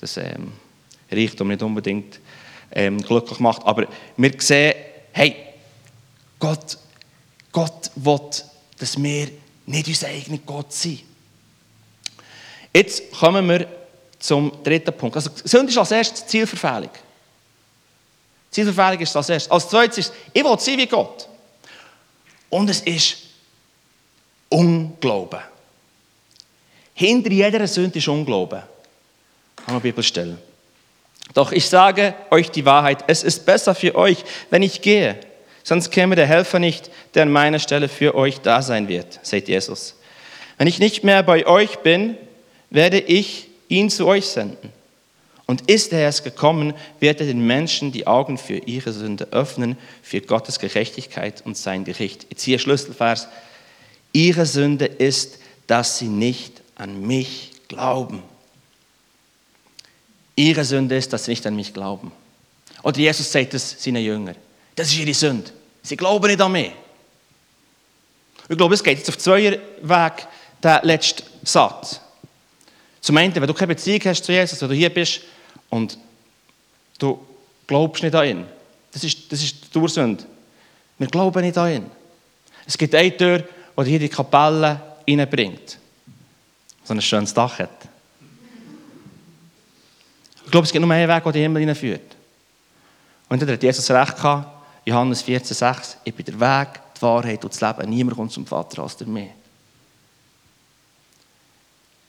dass 0.00 0.16
ähm, 0.16 0.52
Reichtum 1.10 1.48
nicht 1.48 1.62
unbedingt 1.62 2.18
ähm, 2.72 3.00
glücklich 3.00 3.40
macht. 3.40 3.64
Aber 3.64 3.86
wir 4.16 4.32
sehen, 4.38 4.74
hey, 5.12 5.36
Gott, 6.38 6.78
Gott 7.52 7.90
will, 7.94 8.20
dass 8.78 9.02
wir 9.02 9.28
nicht 9.66 9.88
unser 9.88 10.08
eigener 10.08 10.38
Gott 10.38 10.72
sind. 10.72 11.02
Jetzt 12.72 13.10
kommen 13.12 13.48
wir 13.48 13.66
zum 14.18 14.52
dritten 14.62 14.96
Punkt. 14.96 15.16
Also, 15.16 15.30
Sünde 15.44 15.70
ist 15.70 15.78
als 15.78 15.90
erstes 15.90 16.26
Zielverfehlung. 16.26 16.90
Zielverfehlung 18.50 19.00
ist 19.00 19.16
als 19.16 19.28
erstes. 19.28 19.50
Als 19.50 19.68
zweites 19.68 19.98
ist, 19.98 20.12
ich 20.32 20.44
will 20.44 20.58
sein 20.58 20.78
wie 20.78 20.86
Gott. 20.86 21.28
Und 22.48 22.68
es 22.68 22.80
ist 22.80 23.18
Unglauben. 24.48 25.40
Hinter 26.94 27.30
jeder 27.30 27.66
Sünde 27.66 27.98
ist 27.98 28.08
Unglauben. 28.08 28.62
An 29.66 29.74
der 29.74 29.80
Bibelstelle. 29.80 30.36
Doch 31.34 31.52
ich 31.52 31.68
sage 31.68 32.14
euch 32.30 32.50
die 32.50 32.64
Wahrheit, 32.64 33.04
es 33.06 33.22
ist 33.22 33.46
besser 33.46 33.74
für 33.74 33.94
euch, 33.94 34.24
wenn 34.50 34.62
ich 34.62 34.82
gehe. 34.82 35.16
Sonst 35.62 35.90
käme 35.90 36.16
der 36.16 36.26
Helfer 36.26 36.58
nicht, 36.58 36.90
der 37.14 37.22
an 37.22 37.32
meiner 37.32 37.58
Stelle 37.60 37.88
für 37.88 38.14
euch 38.14 38.40
da 38.40 38.62
sein 38.62 38.88
wird, 38.88 39.20
sagt 39.22 39.48
Jesus. 39.48 39.94
Wenn 40.58 40.66
ich 40.66 40.78
nicht 40.78 41.04
mehr 41.04 41.22
bei 41.22 41.46
euch 41.46 41.78
bin, 41.78 42.16
werde 42.70 42.98
ich 42.98 43.48
ihn 43.68 43.90
zu 43.90 44.06
euch 44.06 44.26
senden. 44.26 44.72
Und 45.50 45.68
ist 45.68 45.92
er 45.92 45.98
erst 45.98 46.22
gekommen, 46.22 46.74
wird 47.00 47.18
er 47.18 47.26
den 47.26 47.44
Menschen 47.44 47.90
die 47.90 48.06
Augen 48.06 48.38
für 48.38 48.58
ihre 48.58 48.92
Sünde 48.92 49.32
öffnen, 49.32 49.76
für 50.00 50.20
Gottes 50.20 50.60
Gerechtigkeit 50.60 51.44
und 51.44 51.56
sein 51.56 51.84
Gericht. 51.84 52.28
Jetzt 52.30 52.44
hier 52.44 52.60
Schlüsselvers. 52.60 53.26
Ihre 54.12 54.46
Sünde 54.46 54.84
ist, 54.84 55.40
dass 55.66 55.98
sie 55.98 56.06
nicht 56.06 56.62
an 56.76 57.04
mich 57.04 57.50
glauben. 57.66 58.22
Ihre 60.36 60.64
Sünde 60.64 60.96
ist, 60.96 61.12
dass 61.12 61.24
sie 61.24 61.32
nicht 61.32 61.44
an 61.48 61.56
mich 61.56 61.74
glauben. 61.74 62.12
Oder 62.84 62.98
Jesus 62.98 63.32
sagt 63.32 63.52
es 63.52 63.82
seinen 63.82 64.04
Jüngern. 64.04 64.36
Das 64.76 64.86
ist 64.86 64.98
ihre 64.98 65.14
Sünde. 65.14 65.50
Sie 65.82 65.96
glauben 65.96 66.28
nicht 66.28 66.40
an 66.40 66.52
mich. 66.52 66.70
Ich 68.48 68.56
glaube, 68.56 68.76
es 68.76 68.84
geht 68.84 68.98
jetzt 68.98 69.08
auf 69.08 69.18
zwei 69.18 69.60
Weg, 69.82 70.28
der 70.62 70.80
letzte 70.84 71.24
Satz. 71.42 72.00
Zum 73.00 73.16
einen, 73.16 73.34
wenn 73.34 73.48
du 73.48 73.52
keine 73.52 73.74
Beziehung 73.74 74.00
hast 74.04 74.24
zu 74.24 74.30
Jesus, 74.30 74.62
wenn 74.62 74.68
du 74.68 74.76
hier 74.76 74.90
bist 74.90 75.22
und 75.70 75.98
du 76.98 77.18
glaubst 77.66 78.02
nicht 78.02 78.14
an 78.14 78.26
ihn. 78.26 78.44
Das 78.92 79.04
ist, 79.04 79.30
das 79.32 79.42
ist 79.42 79.74
die 79.74 79.78
Ursünde. 79.78 80.24
Wir 80.98 81.06
glauben 81.06 81.40
nicht 81.40 81.56
an 81.56 81.72
ihn. 81.72 81.90
Es 82.66 82.76
gibt 82.76 82.94
eine 82.94 83.16
Tür, 83.16 83.44
die 83.78 83.84
hier 83.84 83.98
die 83.98 84.08
Kapelle 84.08 84.80
reinbringt. 85.08 85.78
So 86.84 86.92
ein 86.92 87.00
schönes 87.00 87.32
Dach 87.32 87.58
hat. 87.58 87.70
Ich 90.44 90.50
glaube, 90.50 90.66
es 90.66 90.72
gibt 90.72 90.84
nur 90.84 90.92
einen 90.92 91.08
Weg, 91.08 91.22
der 91.22 91.32
die 91.32 91.40
Himmel 91.40 91.60
hineinführt. 91.60 92.16
Und 93.28 93.40
dann 93.40 93.50
hat 93.50 93.62
Jesus 93.62 93.88
recht 93.90 94.16
gehabt, 94.16 94.48
Johannes 94.84 95.24
14,6, 95.24 95.96
ich 96.02 96.14
bin 96.14 96.26
der 96.26 96.40
Weg, 96.40 96.80
die 96.96 97.02
Wahrheit 97.02 97.44
und 97.44 97.54
das 97.54 97.60
Leben. 97.60 97.88
Niemand 97.88 98.16
kommt 98.16 98.32
zum 98.32 98.44
Vater 98.44 98.82
als 98.82 98.96
der 98.96 99.06
mir. 99.06 99.30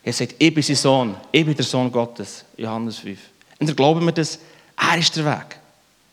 Er 0.03 0.13
sagt, 0.13 0.35
ich 0.39 0.53
bin 0.53 0.63
sein 0.63 0.75
Sohn, 0.75 1.15
ich 1.31 1.45
bin 1.45 1.55
der 1.55 1.63
Sohn 1.63 1.91
Gottes, 1.91 2.43
Johannes 2.57 2.97
5. 2.97 3.19
Und 3.61 3.67
dann 3.67 3.75
glauben 3.75 4.03
wir 4.03 4.11
das, 4.11 4.39
er 4.75 4.97
ist 4.97 5.15
der 5.15 5.23
Weg. 5.23 5.59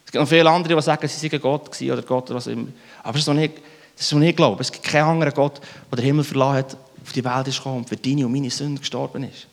Es 0.04 0.12
gibt 0.12 0.20
noch 0.20 0.28
viele 0.28 0.50
andere, 0.50 0.76
die 0.76 0.82
sagen, 0.82 1.08
sie 1.08 1.28
seien 1.28 1.40
Gott 1.40 1.80
oder 1.80 2.02
Gott 2.02 2.24
oder 2.24 2.34
was 2.34 2.46
immer. 2.46 2.68
Aber 3.02 3.12
das 3.12 3.22
ist 3.22 3.26
noch 3.26 3.34
nicht, 3.34 3.54
das 3.96 4.04
ist 4.06 4.12
noch 4.12 4.18
nicht 4.18 4.36
Glaube. 4.36 4.60
Es 4.60 4.70
gibt 4.70 4.84
keinen 4.84 5.04
anderen 5.04 5.32
Gott, 5.32 5.58
der 5.90 5.96
den 5.96 6.04
Himmel 6.04 6.24
verlassen 6.24 6.56
hat, 6.58 6.76
auf 7.02 7.12
die 7.12 7.24
Welt 7.24 7.48
ist 7.48 7.56
gekommen 7.56 7.78
und 7.78 7.88
für 7.88 7.96
deine 7.96 8.26
und 8.26 8.32
meine 8.32 8.50
Sünden 8.50 8.78
gestorben 8.78 9.24
ist. 9.24 9.46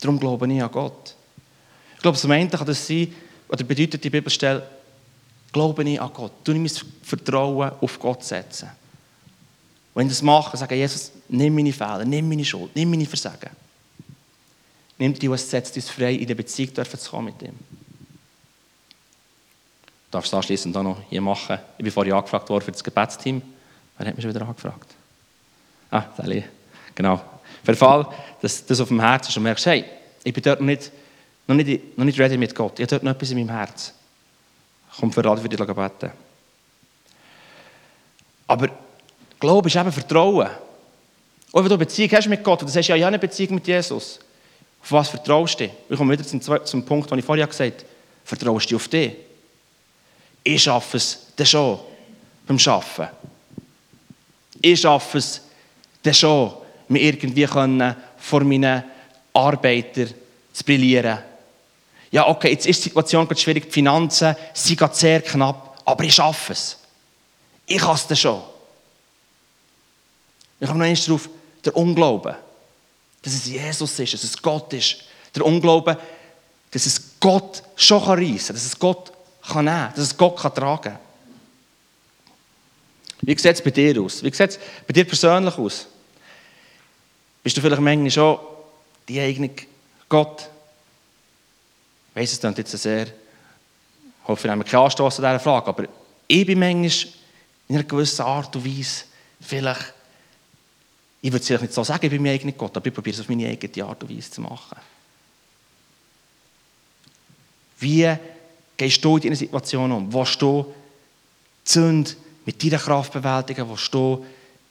Darum 0.00 0.20
glaube 0.20 0.46
ich 0.52 0.62
an 0.62 0.70
Gott. 0.70 1.16
Ich 1.96 2.02
glaube, 2.02 2.16
zum 2.18 2.30
einen 2.30 2.48
kann 2.48 2.64
das 2.64 2.86
sein, 2.86 3.12
oder 3.48 3.64
bedeutet 3.64 4.04
die 4.04 4.10
Bibelstelle, 4.10 4.64
glaube 5.52 5.82
ich 5.82 6.00
an 6.00 6.10
Gott. 6.14 6.32
Du 6.44 6.54
mein 6.54 6.70
Vertrauen 7.02 7.72
auf 7.80 7.98
Gott 7.98 8.22
setzen. 8.22 8.68
Und 9.92 10.00
wenn 10.00 10.06
ich 10.06 10.12
das 10.12 10.22
mache, 10.22 10.56
sage 10.56 10.76
Jesus, 10.76 11.10
nimm 11.28 11.52
meine 11.52 11.72
Fehler, 11.72 12.04
nimm 12.04 12.28
meine 12.28 12.44
Schuld, 12.44 12.70
nimm 12.76 12.90
meine 12.90 13.06
Versagen. 13.06 13.50
Nimm 14.98 15.14
die, 15.14 15.30
was 15.30 15.48
setzt 15.50 15.76
uns 15.76 15.90
frei, 15.90 16.14
in 16.14 16.26
der 16.26 16.34
Beziehung 16.34 16.74
zu 16.74 17.10
kommen 17.10 17.26
mit 17.26 17.42
ihm. 17.42 17.58
Du 20.10 20.12
darfst 20.12 20.32
es 20.32 20.34
anschließend 20.34 20.74
noch 20.74 20.98
hier 21.10 21.20
machen. 21.20 21.58
Ich 21.76 21.84
bin 21.84 21.92
vorhin 21.92 22.14
angefragt 22.14 22.48
worden 22.48 22.64
für 22.64 22.72
das 22.72 22.82
Gebetsteam. 22.82 23.42
Wer 23.98 24.06
hat 24.06 24.14
mich 24.14 24.22
schon 24.22 24.34
wieder 24.34 24.46
angefragt? 24.46 24.94
Ah, 25.90 26.04
Sally. 26.16 26.44
Genau. 26.94 27.16
Für 27.62 27.72
den 27.72 27.76
Fall, 27.76 28.06
dass 28.40 28.64
das 28.64 28.80
auf 28.80 28.88
dem 28.88 29.00
Herzen 29.00 29.30
ist 29.30 29.36
und 29.36 29.42
merkst, 29.42 29.66
hey, 29.66 29.84
ich 30.24 30.32
bin 30.32 30.42
dort 30.42 30.60
noch 30.60 30.66
nicht, 30.66 30.90
noch 31.46 31.54
nicht, 31.54 31.98
noch 31.98 32.04
nicht 32.04 32.18
ready 32.18 32.36
mit 32.36 32.54
Gott. 32.54 32.78
Ich 32.78 32.84
habe 32.84 32.90
dort 32.90 33.02
noch 33.02 33.12
etwas 33.12 33.30
in 33.30 33.38
meinem 33.38 33.56
Herz. 33.56 33.92
Komm 34.98 35.12
für 35.12 35.28
alle 35.28 35.40
für 35.40 35.48
dich 35.48 35.58
beten. 35.58 36.12
Aber 38.46 38.70
Glaube 39.38 39.68
ist 39.68 39.76
eben 39.76 39.92
Vertrauen. 39.92 40.48
Auch 41.52 41.60
wenn 41.60 41.68
du 41.68 41.74
eine 41.74 41.78
Beziehung 41.78 42.10
hast 42.12 42.28
mit 42.28 42.42
Gott, 42.42 42.60
und 42.60 42.68
du 42.68 42.72
sagst, 42.72 42.88
ja, 42.88 42.96
ich 42.96 43.02
habe 43.02 43.08
eine 43.08 43.18
Beziehung 43.18 43.56
mit 43.56 43.66
Jesus. 43.66 44.20
Auf 44.86 44.92
was 44.92 45.08
vertraust 45.08 45.58
du? 45.58 45.68
Ich 45.88 45.96
komme 45.96 46.12
wieder 46.12 46.24
zum, 46.24 46.40
zum 46.40 46.84
Punkt, 46.84 47.10
den 47.10 47.18
ich 47.18 47.24
vorher 47.24 47.48
gesagt 47.48 47.78
habe. 47.78 47.86
Vertraust 48.24 48.70
du 48.70 48.76
auf 48.76 48.86
dich? 48.86 49.16
Ich 50.44 50.62
schaffe 50.62 50.96
es 50.96 51.26
dann 51.34 51.44
schon 51.44 51.80
beim 52.46 52.56
Arbeiten. 52.64 53.08
Ich 54.62 54.80
schaffe 54.80 55.18
es 55.18 55.40
dann 56.04 56.14
schon, 56.14 56.52
mir 56.86 57.00
irgendwie 57.00 57.46
können, 57.46 57.96
vor 58.16 58.44
meinen 58.44 58.84
Arbeitern 59.32 60.14
zu 60.52 60.62
brillieren. 60.62 61.18
Ja, 62.12 62.28
okay, 62.28 62.52
jetzt 62.52 62.68
ist 62.68 62.84
die 62.84 62.88
Situation 62.90 63.26
schwierig, 63.36 63.64
die 63.64 63.72
Finanzen 63.72 64.36
sind 64.54 64.94
sehr 64.94 65.20
knapp, 65.20 65.80
aber 65.84 66.04
ich 66.04 66.14
schaffe 66.14 66.52
es. 66.52 66.78
Ich 67.66 67.78
kann 67.78 67.96
es 67.96 68.06
dann 68.06 68.16
schon. 68.16 68.40
Wir 70.60 70.68
kommen 70.68 70.78
noch 70.78 70.86
einmal 70.86 71.02
darauf, 71.04 71.28
der 71.64 71.76
Unglaube. 71.76 72.45
Dass 73.26 73.34
es 73.34 73.46
Jesus 73.46 73.98
ist, 73.98 74.14
dass 74.14 74.22
es 74.22 74.40
Gott 74.40 74.72
ist. 74.72 74.98
Der 75.34 75.44
Unglaube, 75.44 75.98
dass 76.70 76.86
es 76.86 77.18
Gott 77.18 77.60
schon 77.74 78.00
reissen 78.04 78.46
kann, 78.46 78.54
dass 78.54 78.66
es 78.66 78.78
Gott 78.78 79.12
kann 79.42 79.64
nehmen 79.64 79.88
dass 79.96 80.04
es 80.04 80.16
Gott 80.16 80.38
kann 80.38 80.54
tragen 80.54 80.82
kann. 80.92 80.98
Wie 83.22 83.36
sieht 83.36 83.46
es 83.46 83.62
bei 83.62 83.70
dir 83.70 84.00
aus? 84.00 84.22
Wie 84.22 84.32
sieht 84.32 84.50
es 84.50 84.60
bei 84.86 84.92
dir 84.92 85.04
persönlich 85.04 85.58
aus? 85.58 85.88
Bist 87.42 87.56
du 87.56 87.60
vielleicht 87.60 87.82
manchmal 87.82 88.12
schon 88.12 88.38
die 89.08 89.18
eigene 89.18 89.50
Gott? 90.08 90.48
Ich 92.10 92.16
weiss, 92.22 92.32
es 92.32 92.38
klingt 92.38 92.58
jetzt 92.58 92.78
sehr, 92.78 93.08
ich 93.08 93.12
hoffe, 94.28 94.46
ich 94.46 94.52
habe 94.52 94.62
keinen 94.62 94.84
Anstoß 94.84 95.18
an 95.18 95.24
dieser 95.24 95.40
Frage, 95.40 95.66
aber 95.66 95.84
ich 96.28 96.46
bin 96.46 96.60
manchmal 96.60 97.12
in 97.66 97.74
einer 97.74 97.84
gewissen 97.84 98.22
Art 98.22 98.54
und 98.54 98.64
Weise 98.64 99.02
vielleicht 99.40 99.95
ich 101.26 101.32
würde 101.32 101.54
es 101.54 101.60
nicht 101.60 101.72
so 101.72 101.82
sagen, 101.82 102.06
ich 102.06 102.10
bin 102.10 102.22
mein 102.22 102.34
eigener 102.34 102.52
Gott, 102.52 102.76
aber 102.76 102.86
ich 102.86 102.94
probiere 102.94 103.14
es 103.14 103.20
auf 103.20 103.28
meine 103.28 103.48
eigene 103.48 103.84
Art 103.84 104.00
und 104.00 104.16
Weise 104.16 104.30
zu 104.30 104.40
machen. 104.40 104.78
Wie 107.80 108.14
gehst 108.76 109.04
du 109.04 109.16
in 109.16 109.22
diese 109.22 109.36
Situation 109.36 109.90
um? 109.90 110.12
Willst 110.12 110.40
du 110.40 110.72
die 111.66 111.72
Sünde 111.72 112.12
mit 112.44 112.62
deiner 112.62 112.78
Kraft 112.78 113.12
bewältigen? 113.12 113.68
Willst 113.68 113.92
du 113.92 114.24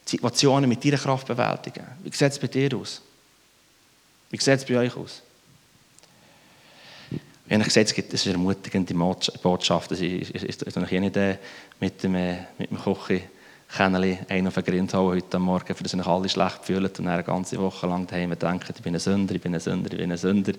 die 0.06 0.12
Situationen 0.12 0.70
mit 0.70 0.84
deiner 0.84 0.98
Kraft 0.98 1.28
bewältigen? 1.28 1.86
Wie 2.02 2.10
sieht 2.12 2.32
es 2.32 2.40
bei 2.40 2.48
dir 2.48 2.74
aus? 2.78 3.02
Wie 4.30 4.38
sieht 4.38 4.60
es 4.60 4.66
bei 4.66 4.78
euch 4.78 4.96
aus? 4.96 5.22
Wie 7.48 7.54
ich 7.54 7.64
gesagt 7.64 8.14
das 8.14 8.22
ist 8.22 8.28
eine 8.28 8.36
ermutigende 8.36 8.94
Botschaft. 8.94 9.92
Das 9.92 10.00
ist, 10.00 10.32
ist, 10.32 10.44
ist, 10.46 10.64
ist 10.64 10.78
nicht 10.78 10.92
mit 11.80 12.02
dem, 12.02 12.38
mit 12.58 12.72
dem 12.72 12.86
Kenneli 13.75 14.17
einen 14.29 14.48
auf 14.48 14.53
den 14.53 14.63
Grind 14.63 14.94
hauen 14.94 15.15
heute 15.15 15.38
Morgen, 15.38 15.75
für 15.75 15.84
das 15.84 15.91
sich 15.91 16.05
alle 16.05 16.29
schlecht 16.29 16.63
fühlen 16.63 16.86
und 16.86 16.98
dann 16.98 17.10
eine 17.10 17.24
ganze 17.24 17.58
Woche 17.58 17.86
lang 17.88 18.08
daheim 18.08 18.38
denken, 18.39 18.74
ich 18.74 18.82
bin 18.82 18.94
ein 18.94 19.01
Sünder, 19.01 19.36
ich 19.36 19.41
bin 19.41 19.53
ein 19.53 19.60
Sünder, 19.60 19.91
ich 19.91 19.98
bin 19.98 20.12
ein 20.13 20.17
Sünder. 20.17 20.53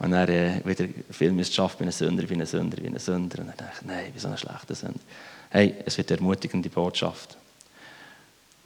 Und 0.00 0.10
dann 0.10 0.28
äh, 0.28 0.60
wieder 0.64 0.86
viel 1.10 1.30
Misschaft, 1.30 1.74
ich 1.74 1.78
bin 1.78 1.88
ein 1.88 1.92
Sünder, 1.92 2.22
ich 2.24 2.28
bin 2.28 2.40
ein 2.40 2.46
Sünder, 2.48 2.76
ich 2.76 2.82
bin 2.82 2.94
ein 2.94 2.98
Sünder. 2.98 3.38
Und 3.38 3.46
dann 3.46 3.56
denke 3.56 3.72
ich, 3.80 3.86
nein, 3.86 4.06
ich 4.06 4.12
bin 4.12 4.20
so 4.20 4.28
ein 4.28 4.36
schlechter 4.36 4.74
Sünder. 4.74 4.98
Hey, 5.50 5.76
es 5.86 5.96
wird 5.98 6.10
eine 6.10 6.18
ermutigende 6.18 6.68
Botschaft. 6.68 7.36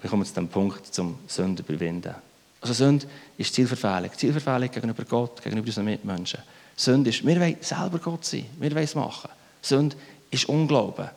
Wir 0.01 0.09
kommen 0.09 0.25
zu 0.25 0.35
dem 0.35 0.49
Punkt, 0.49 0.87
zum 0.87 1.19
Sünder 1.27 1.63
überwinden. 1.69 2.15
Also 2.63 2.73
Sünde 2.73 3.07
ist 3.37 3.53
Zielverfehlung. 3.55 4.11
Zielverfehlung 4.17 4.71
gegenüber 4.71 5.05
Gott, 5.05 5.43
gegenüber 5.43 5.67
unseren 5.67 5.85
Mitmenschen. 5.85 6.41
Sünde 6.77 7.11
ist, 7.11 7.27
wir 7.27 7.39
wollen 7.39 7.57
selber 7.61 7.99
Gott 7.99 8.25
sein. 8.25 8.47
Wir 8.59 8.71
wollen 8.71 8.85
es 8.85 8.95
machen. 8.95 9.29
Sünde 9.61 9.97
ist 10.31 10.49
Unglauben. 10.49 11.11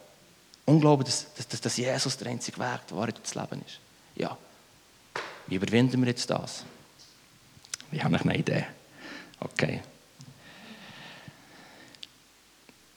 Unglauben, 0.66 1.06
dass, 1.06 1.28
dass, 1.36 1.62
dass 1.62 1.78
Jesus 1.78 2.18
der 2.18 2.28
einzige 2.28 2.58
Weg, 2.60 2.88
der 2.90 2.98
Wahrheit 2.98 3.20
das 3.22 3.36
Leben 3.36 3.62
ist. 3.66 3.80
Ja. 4.16 4.38
Wie 5.48 5.56
überwinden 5.56 6.02
wir 6.02 6.10
jetzt 6.10 6.30
das? 6.30 6.64
Ich 7.92 8.04
habe 8.04 8.20
eine 8.20 8.38
Idee. 8.38 8.66
Okay. 9.40 9.82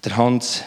Der 0.04 0.16
Hans 0.16 0.62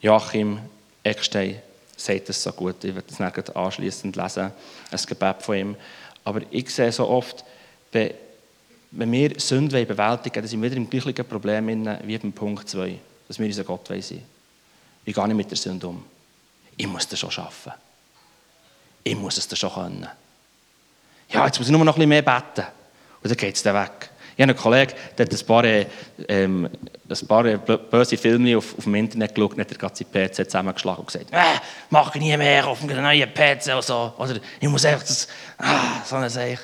Joachim 0.00 0.60
Eckstein 1.02 1.60
sagt 1.96 2.28
es 2.28 2.42
so 2.42 2.52
gut. 2.52 2.84
Ich 2.84 2.94
werde 2.94 3.08
es 3.10 3.18
nachher 3.18 3.56
anschließend 3.56 4.14
lesen, 4.14 4.52
ein 4.90 5.00
Gebet 5.06 5.42
von 5.42 5.56
ihm. 5.56 5.76
Aber 6.24 6.42
ich 6.50 6.70
sehe 6.70 6.92
so 6.92 7.08
oft, 7.08 7.44
wenn 7.90 9.12
wir 9.12 9.40
Sünde 9.40 9.84
bewältigen 9.84 10.34
dann 10.34 10.46
sind 10.46 10.62
wir 10.62 10.70
wieder 10.70 10.80
im 10.80 10.88
gleichen 10.88 11.24
Problem 11.24 11.68
wie 12.04 12.18
beim 12.18 12.32
Punkt 12.32 12.68
2, 12.68 12.98
dass 13.26 13.38
wir 13.38 13.46
unser 13.46 13.64
Gott 13.64 13.88
sein 13.88 14.02
wollen. 14.02 14.33
Wie 15.04 15.12
gehe 15.12 15.28
ich 15.28 15.34
mit 15.34 15.50
der 15.50 15.56
Sünde 15.56 15.88
um? 15.88 16.04
Ich 16.76 16.86
muss 16.86 17.06
das 17.06 17.18
schon 17.18 17.30
schaffen. 17.30 17.72
Ich 19.02 19.16
muss 19.16 19.36
es 19.36 19.58
schon 19.58 19.72
können. 19.72 20.08
Ja, 21.28 21.46
jetzt 21.46 21.58
muss 21.58 21.68
ich 21.68 21.72
nur 21.72 21.84
noch 21.84 21.94
ein 21.94 21.96
bisschen 21.96 22.08
mehr 22.08 22.22
beten. 22.22 22.66
Und 23.22 23.30
dann 23.30 23.36
geht 23.36 23.56
es 23.56 23.62
dann 23.62 23.74
weg. 23.74 24.10
Ich 24.36 24.42
habe 24.42 24.50
einen 24.50 24.56
Kollegen, 24.60 24.92
der 25.16 25.26
hat 25.26 25.32
ein 25.32 25.46
paar, 25.46 25.64
ähm, 26.28 26.68
ein 27.08 27.26
paar 27.28 27.44
böse 27.44 28.16
Filme 28.16 28.58
auf, 28.58 28.76
auf 28.76 28.84
dem 28.84 28.94
Internet 28.96 29.34
geschaut 29.34 29.52
und 29.52 29.60
hat 29.60 29.70
er 29.70 29.78
gerade 29.78 29.94
seinen 29.94 30.10
PC 30.10 30.34
zusammengeschlagen 30.34 31.00
und 31.00 31.06
gesagt, 31.06 31.26
äh, 31.30 31.60
mache 31.90 32.18
nie 32.18 32.36
mehr 32.36 32.66
auf 32.66 32.82
einen 32.82 33.00
neuen 33.00 33.32
PC 33.32 33.66
oder 33.66 33.82
so. 33.82 34.12
Oder 34.18 34.40
ich 34.58 34.68
muss 34.68 34.84
einfach 34.84 35.06
das, 35.06 35.28
ah, 35.58 36.02
so 36.04 36.16
eine 36.16 36.30
Sache. 36.30 36.58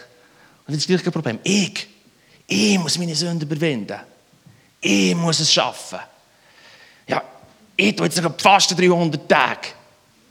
Und 0.67 0.75
das 0.75 0.79
ist 0.79 0.91
das 0.91 0.97
gleiche 0.97 1.13
Problem. 1.13 1.39
Ich, 1.45 1.89
ich 2.49 2.79
muss 2.79 2.99
meine 2.99 3.15
Sünde 3.15 3.47
überwinden. 3.47 4.01
Ich 4.81 5.15
muss 5.15 5.39
es 5.39 5.53
schaffen. 5.53 6.01
Ja, 7.07 7.23
ich 7.81 7.97
tue 7.97 8.07
jetzt 8.07 8.23
fast 8.39 8.79
300 8.79 9.29
Tage. 9.29 9.69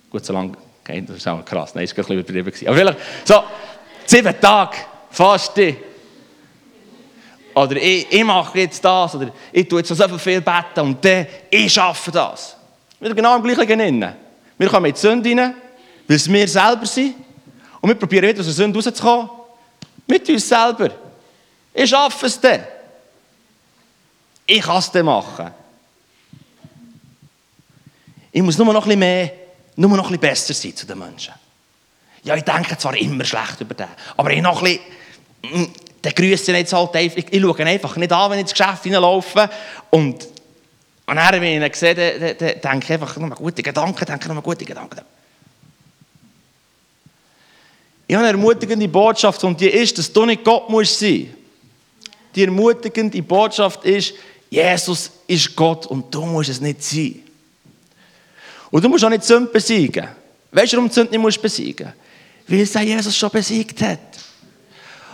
Gut, 0.09 0.25
so 0.25 0.33
lange, 0.33 0.53
okay, 0.81 1.03
das 1.05 1.17
ist 1.17 1.27
auch 1.27 1.43
krass, 1.43 1.75
nein, 1.75 1.85
das 1.85 1.97
war 1.97 2.03
ein 2.09 2.23
bisschen 2.23 2.37
übertrieben. 2.37 2.67
Aber 2.67 2.77
vielleicht, 2.77 2.99
so, 3.25 3.43
sieben 4.05 4.39
Tage, 4.39 4.77
fast. 5.11 5.59
Oder 7.55 7.75
ich, 7.75 8.11
ich 8.11 8.23
mache 8.23 8.59
jetzt 8.59 8.83
das, 8.83 9.15
oder 9.15 9.31
ich 9.51 9.67
tue 9.67 9.79
jetzt 9.79 9.89
so 9.89 10.17
viel 10.17 10.41
beten 10.41 10.79
und 10.81 11.03
dann, 11.03 11.27
ich 11.49 11.73
schaffe 11.73 12.11
das. 12.11 12.55
Wir 12.99 13.13
genau 13.13 13.37
im 13.37 13.43
gleichen 13.43 13.79
innen. 13.79 14.15
Wir 14.57 14.67
kommen 14.67 14.87
in 14.87 14.93
die 14.93 14.99
Sünde 14.99 15.29
rein, 15.29 15.55
weil 16.07 16.17
es 16.17 16.31
wir 16.31 16.47
selber 16.47 16.85
sind. 16.85 17.15
Und 17.81 17.89
wir 17.89 17.95
probieren 17.95 18.27
wieder 18.27 18.39
aus 18.39 18.45
der 18.45 18.53
Sünde 18.53 18.77
rauszukommen. 18.77 19.29
Mit 20.05 20.27
uns 20.27 20.49
selber. 20.49 20.89
Ich 21.73 21.89
schaffe 21.89 22.25
es 22.25 22.39
dann. 22.39 22.63
Ich 24.45 24.61
kann 24.61 24.77
es 24.77 24.91
dann 24.91 25.05
machen. 25.05 25.51
Ich 28.31 28.41
muss 28.41 28.57
nur 28.57 28.73
noch 28.73 28.83
ein 28.83 28.87
bisschen 28.87 28.99
mehr, 28.99 29.31
nur 29.75 29.89
noch 29.91 30.05
ein 30.09 30.19
bisschen 30.19 30.19
besser 30.19 30.53
sein 30.53 30.75
zu 30.75 30.85
den 30.85 30.99
Menschen. 30.99 31.33
Ja, 32.23 32.35
ich 32.35 32.43
denke 32.43 32.77
zwar 32.77 32.95
immer 32.97 33.23
schlecht 33.25 33.61
über 33.61 33.73
den, 33.73 33.87
aber 34.17 34.31
ich 34.31 34.41
noch 34.41 34.61
ein 34.61 34.79
bisschen, 35.41 35.63
mm, 35.63 35.73
dann 36.01 36.13
grüße 36.13 36.51
jetzt 36.51 36.73
halt 36.73 36.95
einfach, 36.95 37.17
ich, 37.17 37.33
ich 37.33 37.41
schaue 37.41 37.65
einfach 37.65 37.95
nicht 37.95 38.11
an, 38.11 38.31
wenn 38.31 38.39
ich 38.39 38.43
ins 38.43 38.51
Geschäft 38.51 38.83
hineinlaufe 38.83 39.49
und, 39.89 40.27
und 41.05 41.15
dann, 41.15 41.41
wenn 41.41 41.43
ich 41.43 41.69
ihn 41.69 41.73
sehe, 41.73 41.95
dann, 41.95 42.37
dann, 42.37 42.61
denke 42.61 42.85
ich 42.85 42.91
einfach 42.91 43.17
nur 43.17 43.29
gute 43.31 43.63
Gedanken, 43.63 44.05
denke 44.05 44.33
nur 44.33 44.43
gute 44.43 44.65
Gedanken. 44.65 45.01
Ich 48.07 48.15
habe 48.15 48.25
eine 48.25 48.37
ermutigende 48.37 48.87
Botschaft 48.87 49.43
und 49.43 49.59
die 49.61 49.69
ist, 49.69 49.97
dass 49.97 50.11
du 50.11 50.25
nicht 50.25 50.43
Gott 50.43 50.69
musst 50.69 50.99
sein. 50.99 51.33
Die 52.33 52.43
ermutigende 52.43 53.21
Botschaft 53.21 53.83
ist, 53.85 54.13
Jesus 54.49 55.11
ist 55.27 55.55
Gott 55.55 55.85
und 55.85 56.13
du 56.13 56.25
musst 56.25 56.49
es 56.49 56.59
nicht 56.59 56.83
sein. 56.83 57.21
Und 58.71 58.83
du 58.83 58.89
musst 58.89 59.03
auch 59.03 59.09
nicht 59.09 59.23
die 59.23 59.27
Sünde 59.27 59.51
besiegen. 59.51 60.07
Weißt 60.51 60.73
du, 60.73 60.77
warum 60.77 60.89
die 60.89 60.95
Sünde 60.95 61.17
nicht 61.17 61.41
besiegen 61.41 61.87
musst? 61.87 62.47
Weil 62.47 62.61
es 62.61 62.73
Jesus 62.73 63.17
schon 63.17 63.29
besiegt 63.29 63.81
hat. 63.81 63.99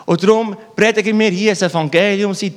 Und 0.05 0.23
darum 0.23 0.55
predigen 0.75 1.17
wir 1.17 1.29
hier 1.29 1.51
das 1.51 1.63
Evangelium 1.63 2.33
seit 2.33 2.53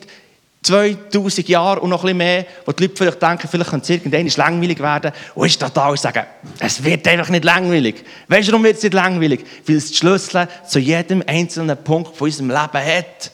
2000 0.63 1.49
Jahren 1.49 1.79
und 1.79 1.91
noch 1.91 2.01
ein 2.01 2.03
bisschen 2.03 2.19
mehr, 2.19 2.47
wo 2.67 2.73
die 2.73 2.83
Leute 2.83 2.97
vielleicht 2.97 3.23
denken, 3.23 3.49
vielleicht 3.49 3.71
könnte 3.71 3.85
es 3.85 3.91
irgendwann 3.91 4.27
langweilig 4.37 4.79
werden. 4.81 5.13
Und 5.35 5.47
ist 5.47 5.61
total 5.61 5.97
sagen, 5.97 6.27
es 6.59 6.83
wird 6.83 7.07
einfach 7.09 7.29
nicht 7.31 7.45
langweilig. 7.45 8.05
Weißt 8.27 8.49
du, 8.49 8.53
warum 8.53 8.65
wird 8.65 8.77
es 8.77 8.83
nicht 8.83 8.93
langweilig? 8.93 9.45
Weil 9.67 9.77
es 9.77 9.91
die 9.91 9.97
Schlüssel 9.97 10.49
zu 10.67 10.79
jedem 10.79 11.23
einzelnen 11.27 11.77
Punkt 11.83 12.17
von 12.17 12.27
unserem 12.27 12.51
Leben 12.51 12.59
hat. 12.87 13.31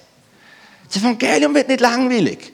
Das 0.86 1.02
Evangelium 1.02 1.54
wird 1.54 1.68
nicht 1.68 1.80
langweilig. 1.80 2.53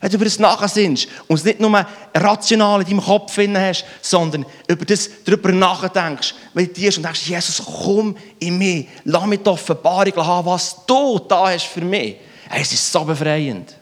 Wenn 0.00 0.10
du 0.10 0.16
über 0.16 0.24
das 0.24 0.38
nachsinnst 0.38 1.08
und 1.26 1.36
es 1.36 1.44
nicht 1.44 1.58
nur 1.58 1.84
rational 2.14 2.80
in 2.82 2.86
deinem 2.86 3.00
Kopf 3.00 3.36
hast, 3.36 3.84
sondern 4.00 4.46
über 4.68 4.84
das 4.84 5.10
darüber 5.24 5.50
nachdenkst, 5.50 6.34
meditierst 6.54 6.98
und 6.98 7.02
denkst, 7.02 7.26
Jesus, 7.26 7.60
komm 7.64 8.16
in 8.38 8.58
mich, 8.58 8.86
lass 9.04 9.26
mich 9.26 9.40
die 9.40 9.50
Offenbarung 9.50 10.16
haben, 10.16 10.46
was 10.46 10.76
du 10.86 11.18
da 11.18 11.48
hast 11.48 11.66
für 11.66 11.80
mich. 11.80 12.16
Es 12.48 12.72
ist 12.72 12.92
so 12.92 13.04
befreiend. 13.04 13.74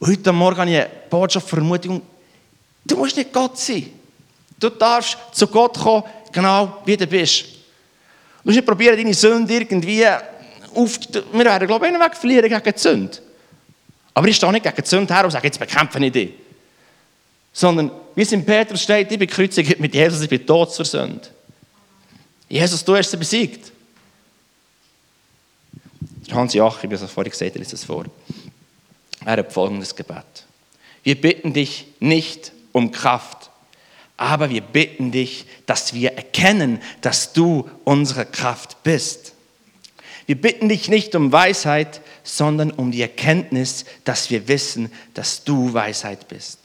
Heute 0.00 0.32
Morgen 0.32 0.58
habe 0.58 0.70
ich 0.70 0.76
eine 0.76 0.90
Botschaft 1.08 1.48
für 1.48 1.56
Ermutigung. 1.56 2.02
Du 2.84 2.96
musst 2.96 3.16
nicht 3.16 3.32
Gott 3.32 3.58
sein. 3.58 3.90
Du 4.60 4.68
darfst 4.68 5.16
zu 5.32 5.46
Gott 5.46 5.78
kommen, 5.78 6.04
genau 6.30 6.82
wie 6.84 6.96
du 6.96 7.06
bist. 7.06 7.44
Du 7.44 7.48
musst 8.44 8.56
nicht 8.56 8.66
probieren, 8.66 8.96
deine 8.96 9.14
Sünde 9.14 9.54
irgendwie 9.54 10.06
auf... 10.06 10.98
Wir 11.32 11.44
werden, 11.46 11.66
glaube 11.66 11.86
ich, 11.86 11.94
einen 11.94 12.02
Weg 12.02 12.14
verlieren 12.14 12.48
gegen 12.50 12.62
die 12.62 12.78
Sünde. 12.78 13.23
Aber 14.14 14.28
ich 14.28 14.36
stehe 14.36 14.52
nicht 14.52 14.62
gegen 14.62 14.76
die 14.76 14.88
Sünde 14.88 15.12
her 15.12 15.24
und 15.24 15.32
sage, 15.32 15.46
jetzt 15.46 15.58
bekämpfe 15.58 16.04
ich 16.04 16.12
dich. 16.12 16.30
Sondern, 17.52 17.90
wie 18.14 18.22
es 18.22 18.32
in 18.32 18.44
Petrus 18.44 18.82
steht, 18.82 19.10
ich 19.10 19.18
bin 19.18 19.28
gekreuzigt 19.28 19.78
mit 19.80 19.94
Jesus, 19.94 20.22
ich 20.22 20.28
bin 20.28 20.46
tot 20.46 20.72
zur 20.72 20.84
Sünde. 20.84 21.28
Jesus, 22.48 22.84
du 22.84 22.96
hast 22.96 23.10
sie 23.10 23.16
besiegt. 23.16 23.72
Hans 26.32 26.54
Joachim, 26.54 26.90
ich 26.90 26.96
habe 26.96 27.06
es 27.06 27.12
vorhin 27.12 27.30
gesagt, 27.30 27.54
er 27.54 27.58
liest 27.58 27.72
es 27.72 27.84
vor. 27.84 28.04
Er 29.24 29.32
hat 29.32 29.52
folgendes 29.52 29.94
Gebet. 29.94 30.46
Wir 31.02 31.20
bitten 31.20 31.52
dich 31.52 31.86
nicht 32.00 32.52
um 32.72 32.90
Kraft, 32.90 33.50
aber 34.16 34.50
wir 34.50 34.62
bitten 34.62 35.10
dich, 35.12 35.46
dass 35.66 35.92
wir 35.92 36.12
erkennen, 36.12 36.80
dass 37.00 37.32
du 37.32 37.68
unsere 37.84 38.24
Kraft 38.24 38.82
bist. 38.82 39.33
Wir 40.26 40.40
bitten 40.40 40.68
dich 40.68 40.88
nicht 40.88 41.14
um 41.14 41.32
Weisheit, 41.32 42.00
sondern 42.22 42.70
um 42.70 42.90
die 42.90 43.02
Erkenntnis, 43.02 43.84
dass 44.04 44.30
wir 44.30 44.48
wissen, 44.48 44.90
dass 45.12 45.44
du 45.44 45.72
Weisheit 45.74 46.28
bist. 46.28 46.60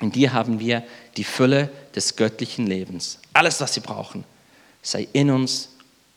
In 0.00 0.10
dir 0.10 0.32
haben 0.32 0.58
wir 0.58 0.82
die 1.16 1.24
Fülle 1.24 1.70
des 1.94 2.16
göttlichen 2.16 2.66
Lebens. 2.66 3.18
Alles, 3.32 3.60
was 3.60 3.76
wir 3.76 3.82
brauchen, 3.82 4.24
sei 4.82 5.08
in 5.12 5.30
uns 5.30 5.70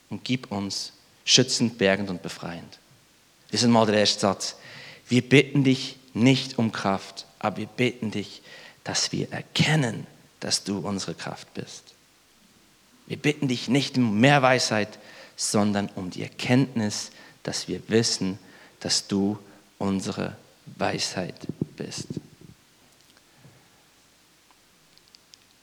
und 0.10 0.24
gib 0.24 0.52
uns 0.52 0.94
schützend, 1.24 1.78
bergend 1.78 2.10
und 2.10 2.22
befreiend. 2.22 2.80
Das 3.52 3.62
ist 3.62 3.70
mal 3.70 3.86
der 3.86 4.00
erste 4.00 4.20
Satz. 4.20 4.56
Wir 5.08 5.22
bitten 5.22 5.64
dich 5.64 5.98
nicht 6.14 6.58
um 6.58 6.72
Kraft, 6.72 7.26
aber 7.40 7.58
wir 7.58 7.68
bitten 7.68 8.12
dich, 8.12 8.42
dass 8.84 9.12
wir 9.12 9.32
erkennen, 9.32 10.08
dass 10.40 10.64
du 10.64 10.80
unsere 10.80 11.14
Kraft 11.14 11.54
bist. 11.54 11.94
Wir 13.08 13.18
bitten 13.18 13.48
dich 13.48 13.68
nicht 13.70 13.98
um 13.98 14.20
mehr 14.20 14.42
Weisheit, 14.42 15.00
sondern 15.39 15.88
um 15.95 16.10
die 16.10 16.23
Erkenntnis, 16.23 17.12
dass 17.43 17.69
wir 17.69 17.82
wissen, 17.88 18.38
dass 18.82 19.08
du 19.08 19.39
unsere 19.78 20.36
Weisheit 20.75 21.47
bist. 21.78 22.08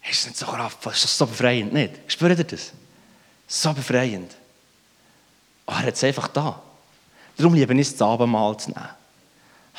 Ist 0.09 0.23
das 0.23 0.27
nicht 0.29 0.39
so 0.39 0.47
kraftvoll? 0.47 0.95
Ist 0.95 1.05
das 1.05 1.19
so 1.19 1.27
befreiend? 1.27 1.75
Nicht? 1.75 1.93
Spürt 2.07 2.39
ihr 2.39 2.45
das? 2.45 2.73
So 3.47 3.75
befreiend. 3.75 4.35
Oh, 5.67 5.75
er 5.75 5.93
es 5.93 6.03
einfach 6.03 6.29
da. 6.29 6.63
Darum 7.37 7.53
liebe 7.53 7.75
ich 7.75 7.81
es, 7.81 7.93
das 7.97 8.09
Abendmahl 8.09 8.57
zu 8.57 8.71
nehmen. 8.71 8.89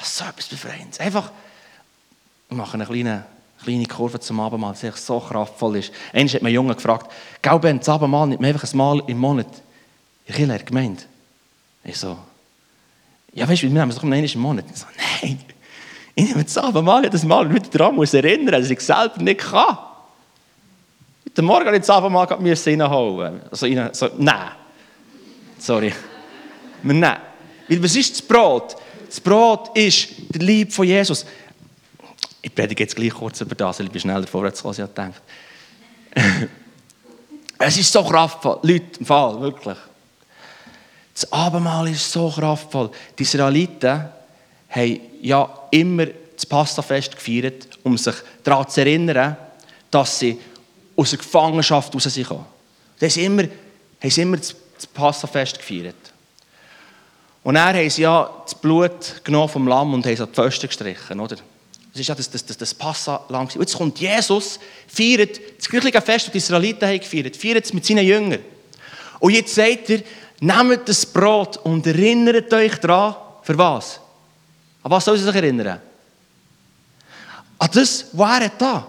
So 0.04 0.26
etwas 0.26 0.46
Befreiendes. 0.46 1.00
Einfach, 1.00 1.32
wir 2.50 2.58
machen 2.58 2.80
eine 2.80 2.88
kleine, 2.88 3.26
kleine 3.64 3.88
Kurve 3.88 4.20
zum 4.20 4.40
Abendmahl, 4.42 4.76
das 4.80 5.04
so 5.04 5.20
kraftvoll 5.20 5.78
ist. 5.78 5.92
Einmal 6.14 6.36
hat 6.36 6.42
mir 6.44 6.50
ein 6.50 6.54
Junge 6.54 6.76
gefragt, 6.76 7.12
«Gell, 7.42 7.58
Ben, 7.58 7.80
das 7.80 7.90
Abendmahl 7.90 8.28
nicht 8.28 8.40
mehr 8.40 8.54
einfach 8.54 8.72
ein 8.72 8.78
Mal 8.78 9.02
im 9.08 9.18
Monat?» 9.18 9.64
In 10.28 10.36
Killer 10.36 10.60
gemeint. 10.60 11.08
Ich 11.84 11.98
so, 11.98 12.18
ja, 13.34 13.48
weißt 13.48 13.64
du, 13.64 13.68
wir 13.68 13.74
nehmen 13.74 13.90
es 13.90 13.96
doch 13.96 14.04
einmal 14.04 14.24
im 14.24 14.40
Monat. 14.40 14.66
Ich 14.70 14.78
so, 14.78 14.86
nein, 15.22 15.40
ich 16.16 16.28
nehme 16.28 16.44
das 16.44 16.58
Abendmahl 16.58 17.04
jedes 17.04 17.24
Mal 17.24 17.54
wieder 17.54 17.70
daran 17.70 17.96
muss 17.96 18.14
erinnern, 18.14 18.52
dass 18.60 18.70
ich 18.70 18.82
selber 18.82 19.22
nicht 19.22 19.40
kann. 19.40 19.78
Heute 21.26 21.42
Morgen 21.42 21.66
musste 21.66 21.76
ich 21.76 21.82
das 21.82 21.90
Abendmahl 21.92 22.26
reinholen. 22.26 23.42
Also 23.52 23.66
rein, 23.68 23.90
so, 23.94 24.10
nein. 24.18 24.52
Sorry. 25.60 25.94
Nein. 26.84 27.18
Weil 27.68 27.84
was 27.84 27.96
ist 27.96 28.12
das 28.12 28.22
Brot? 28.22 28.76
Das 29.08 29.22
Brot 29.22 29.78
ist 29.78 30.10
der 30.30 30.42
Lieb 30.42 30.74
von 30.74 30.86
Jesus. 30.86 31.26
Ich 32.42 32.54
predige 32.54 32.84
jetzt 32.84 32.96
gleich 32.96 33.14
kurz 33.14 33.42
über 33.42 33.56
das, 33.56 33.80
weil 33.80 33.86
ich 33.88 33.92
bin 33.92 34.02
schneller 34.02 34.28
vorwärts 34.28 34.66
als 34.66 34.80
ich 34.80 34.86
gedacht 34.86 35.22
Es 37.60 37.78
ist 37.78 37.92
so 37.92 38.04
kraftvoll. 38.04 38.60
Leute, 38.64 39.00
im 39.00 39.06
Fall, 39.06 39.40
wirklich. 39.42 39.78
Das 41.20 41.32
Abendmahl 41.32 41.90
ist 41.90 42.12
so 42.12 42.30
kraftvoll. 42.30 42.92
Die 43.18 43.24
Israeliten 43.24 44.06
haben 44.70 45.00
ja 45.20 45.68
immer 45.72 46.06
das 46.06 46.46
Passafest 46.46 47.16
gefeiert, 47.16 47.68
um 47.82 47.98
sich 47.98 48.14
daran 48.44 48.70
zu 48.70 48.82
erinnern, 48.82 49.36
dass 49.90 50.20
sie 50.20 50.40
aus 50.96 51.10
der 51.10 51.18
Gefangenschaft 51.18 51.96
raus 51.96 52.04
sind. 52.04 52.14
Sie 52.14 52.24
haben 52.24 53.40
immer, 53.40 53.44
haben 53.44 54.12
sie 54.12 54.22
immer 54.22 54.38
das 54.38 54.56
Passafest 54.94 55.58
gefeiert. 55.58 55.96
Und 57.44 57.56
dann 57.56 57.76
haben 57.76 57.90
sie 57.90 58.04
ja 58.04 58.30
das 58.44 58.54
Blut 58.54 59.24
genommen 59.24 59.50
vom 59.50 59.68
Lamm 59.68 59.96
und 59.96 60.06
haben 60.06 60.14
es 60.14 60.22
an 60.22 60.28
die 60.28 60.36
Pfosten 60.36 60.68
gestrichen, 60.68 61.20
oder? 61.20 61.38
Das 61.94 62.00
ist 62.00 62.10
ja 62.10 62.14
das, 62.14 62.30
das, 62.30 62.46
das, 62.46 62.58
das 62.58 62.76
Passalam. 62.76 63.48
Und 63.48 63.56
jetzt 63.56 63.76
kommt 63.76 64.00
Jesus, 64.00 64.60
feiert 64.88 65.40
das 65.58 65.68
gleiche 65.68 66.00
Fest, 66.00 66.28
das 66.28 66.32
die 66.32 66.38
Israeliten 66.38 66.88
haben 66.88 67.00
gefeiert, 67.00 67.36
feiert 67.36 67.66
es 67.66 67.74
mit 67.74 67.88
seinen 67.88 68.06
Jüngern. 68.06 68.42
Und 69.20 69.34
jetzt 69.34 69.56
sagt 69.56 69.90
er, 69.90 70.04
nehmt 70.40 70.88
das 70.88 71.06
Brot 71.06 71.58
und 71.58 71.86
erinnert 71.88 72.52
euch 72.54 72.76
daran, 72.76 73.16
für 73.42 73.58
was? 73.58 74.00
An 74.84 74.92
was 74.92 75.06
soll 75.06 75.18
sie 75.18 75.24
sich 75.24 75.36
erinnern? 75.36 75.80
An 77.60 77.70
das, 77.74 78.06
was 78.14 78.42
er 78.42 78.50
da. 78.50 78.88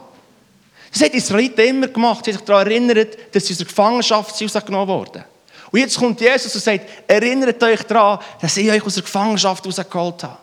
Das 0.92 1.02
hat 1.02 1.12
die 1.12 1.18
Israeliten 1.18 1.60
immer 1.66 1.88
gemacht. 1.88 2.24
Sie 2.24 2.32
haben 2.32 2.38
sich 2.38 2.46
daran 2.46 2.66
erinnert, 2.66 3.34
dass 3.34 3.46
sie 3.46 3.52
aus 3.52 3.58
der 3.58 3.66
Gefangenschaft 3.66 4.42
rausgenommen 4.42 4.88
wurden. 4.88 5.24
Und 5.70 5.80
jetzt 5.80 5.98
kommt 5.98 6.20
Jesus 6.20 6.54
und 6.54 6.64
sagt, 6.64 6.86
erinnert 7.06 7.62
euch 7.62 7.82
daran, 7.82 8.18
dass 8.40 8.56
ich 8.56 8.70
euch 8.70 8.82
aus 8.82 8.94
der 8.94 9.02
Gefangenschaft 9.02 9.66
rausgeholt 9.66 10.22
habe. 10.22 10.38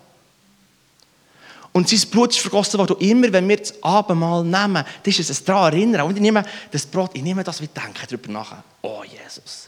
Und 1.72 1.89
sein 1.89 2.10
Blut 2.10 2.30
ist 2.30 2.39
vergossen 2.39 2.78
worden. 2.78 2.94
Und 2.94 3.02
immer, 3.02 3.34
wenn 3.34 3.50
wir 3.50 3.58
das 3.58 3.84
Abendmahl 3.84 4.44
nehmen, 4.44 4.86
das 5.04 5.20
ist 5.20 5.30
es 5.30 5.44
daran 5.44 5.74
erinnern. 5.74 6.04
Und 6.04 6.15
ich 6.15 6.22
nehme 6.22 6.44
das 6.72 6.86
Brot, 6.86 7.12
ich 7.13 7.22
nehme 7.22 7.44
das, 7.44 7.60
wir 7.60 7.68
denken 7.68 8.06
darüber 8.08 8.32
nach. 8.32 8.56
Oh, 8.82 9.04
Jesus. 9.04 9.68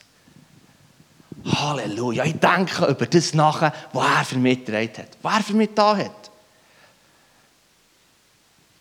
Halleluja. 1.48 2.26
Ich 2.26 2.36
denke 2.36 2.86
über 2.86 3.06
das 3.06 3.34
nach, 3.34 3.72
was 3.94 4.18
er 4.18 4.26
für 4.26 4.38
mich 4.38 4.66
getragen 4.66 4.98
hat. 4.98 5.18
Was 5.22 5.38
er 5.38 5.44
für 5.44 5.54
mich 5.54 5.70
da 5.74 5.96
hat. 5.96 6.32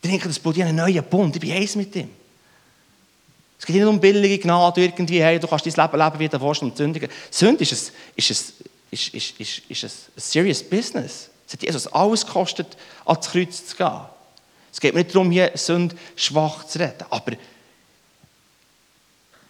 Ich 0.02 0.10
denke, 0.10 0.28
das 0.28 0.38
Blut, 0.38 0.56
ich 0.56 0.62
einen 0.62 0.76
neuen 0.76 1.02
Bund. 1.04 1.34
Ich 1.36 1.40
bin 1.40 1.52
eins 1.52 1.74
mit 1.76 1.94
ihm. 1.96 2.10
Es 3.58 3.64
geht 3.64 3.76
nicht 3.76 3.86
um 3.86 3.98
billige 3.98 4.38
Gnade, 4.38 4.82
irgendwie, 4.82 5.22
hey, 5.22 5.40
du 5.40 5.46
kannst 5.46 5.66
dein 5.66 5.72
Leben 5.72 5.98
leben 6.02 6.18
wie 6.18 6.28
der 6.28 6.40
Wurst 6.40 6.62
und 6.62 6.76
Sündigen. 6.76 7.08
Sünde 7.30 7.62
ist 7.62 7.72
ein, 7.72 7.94
ist, 8.14 8.30
ein, 8.30 8.66
ist, 8.90 9.14
ist, 9.14 9.40
ist, 9.40 9.62
ist 9.68 9.84
ein 9.84 9.90
serious 10.16 10.62
business. 10.62 11.30
Es 11.46 11.54
hat 11.54 11.62
Jesus 11.62 11.86
alles 11.88 12.26
gekostet, 12.26 12.76
ans 13.04 13.30
Kreuz 13.30 13.66
zu 13.66 13.76
gehen. 13.76 14.00
Es 14.72 14.80
geht 14.80 14.92
mir 14.92 15.00
nicht 15.00 15.14
darum, 15.14 15.30
hier 15.30 15.52
Sünde 15.54 15.96
schwach 16.16 16.66
zu 16.66 16.78
reden, 16.78 17.06
aber 17.08 17.32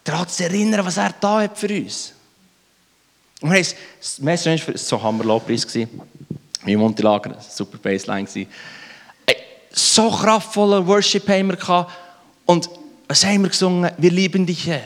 daran 0.05 0.29
zu 0.29 0.43
erinnern, 0.43 0.85
was 0.85 0.97
er 0.97 1.13
da 1.19 1.41
hat 1.41 1.57
für 1.57 1.67
uns. 1.67 2.13
Und 3.41 3.51
Message 4.19 4.63
für 4.63 4.77
so 4.77 5.01
Hammer 5.01 5.23
Lobpreis 5.23 5.65
gewesen. 5.67 6.01
Im 6.65 6.79
Montilager, 6.79 7.37
super 7.39 7.77
Baseline. 7.77 8.27
So 9.71 10.09
kraftvoller 10.09 10.85
Worship 10.85 11.27
haben 11.29 11.49
wir 11.49 11.55
gehabt. 11.55 11.91
Und 12.45 12.69
was 13.07 13.23
haben 13.23 13.43
wir 13.43 13.49
gesungen? 13.49 13.91
Wir 13.97 14.11
lieben 14.11 14.45
dich, 14.45 14.65
Herr. 14.67 14.83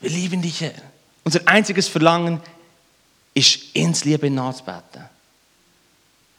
Wir 0.00 0.10
lieben 0.10 0.42
dich, 0.42 0.60
Herr. 0.60 0.74
Unser 1.22 1.40
einziges 1.46 1.88
Verlangen 1.88 2.40
ist, 3.32 3.74
ins 3.74 4.04
Liebe 4.04 4.28
nachzubeten. 4.28 5.04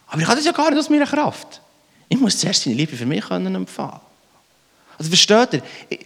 Aber 0.07 0.21
ich 0.21 0.27
habe 0.27 0.37
das 0.37 0.45
ja 0.45 0.51
gar 0.51 0.69
nicht 0.69 0.79
aus 0.79 0.89
meiner 0.89 1.07
Kraft. 1.07 1.61
Ich 2.09 2.19
muss 2.19 2.37
zuerst 2.37 2.63
seine 2.63 2.75
Liebe 2.75 2.95
für 2.95 3.05
mich 3.05 3.25
können 3.25 3.55
empfangen. 3.55 3.99
Also 4.97 5.09
versteht 5.09 5.53
ihr? 5.53 5.63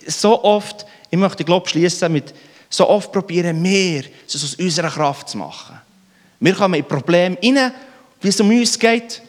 So 0.08 0.44
oft, 0.44 0.86
ich 1.10 1.18
möchte, 1.18 1.44
glaube 1.44 1.68
schließen 1.68 2.12
mit, 2.12 2.34
so 2.70 2.88
oft 2.88 3.12
probieren 3.12 3.64
wir, 3.64 4.04
es 4.28 4.36
aus 4.36 4.56
unserer 4.56 4.90
Kraft 4.90 5.30
zu 5.30 5.38
machen. 5.38 5.80
Wir 6.40 6.54
kommen 6.54 6.76
in 6.76 6.88
Probleme 6.88 7.38
rein, 7.42 7.74
wie 8.22 8.28
es 8.28 8.40
um 8.40 8.50
uns 8.50 8.78
geht, 8.78 9.22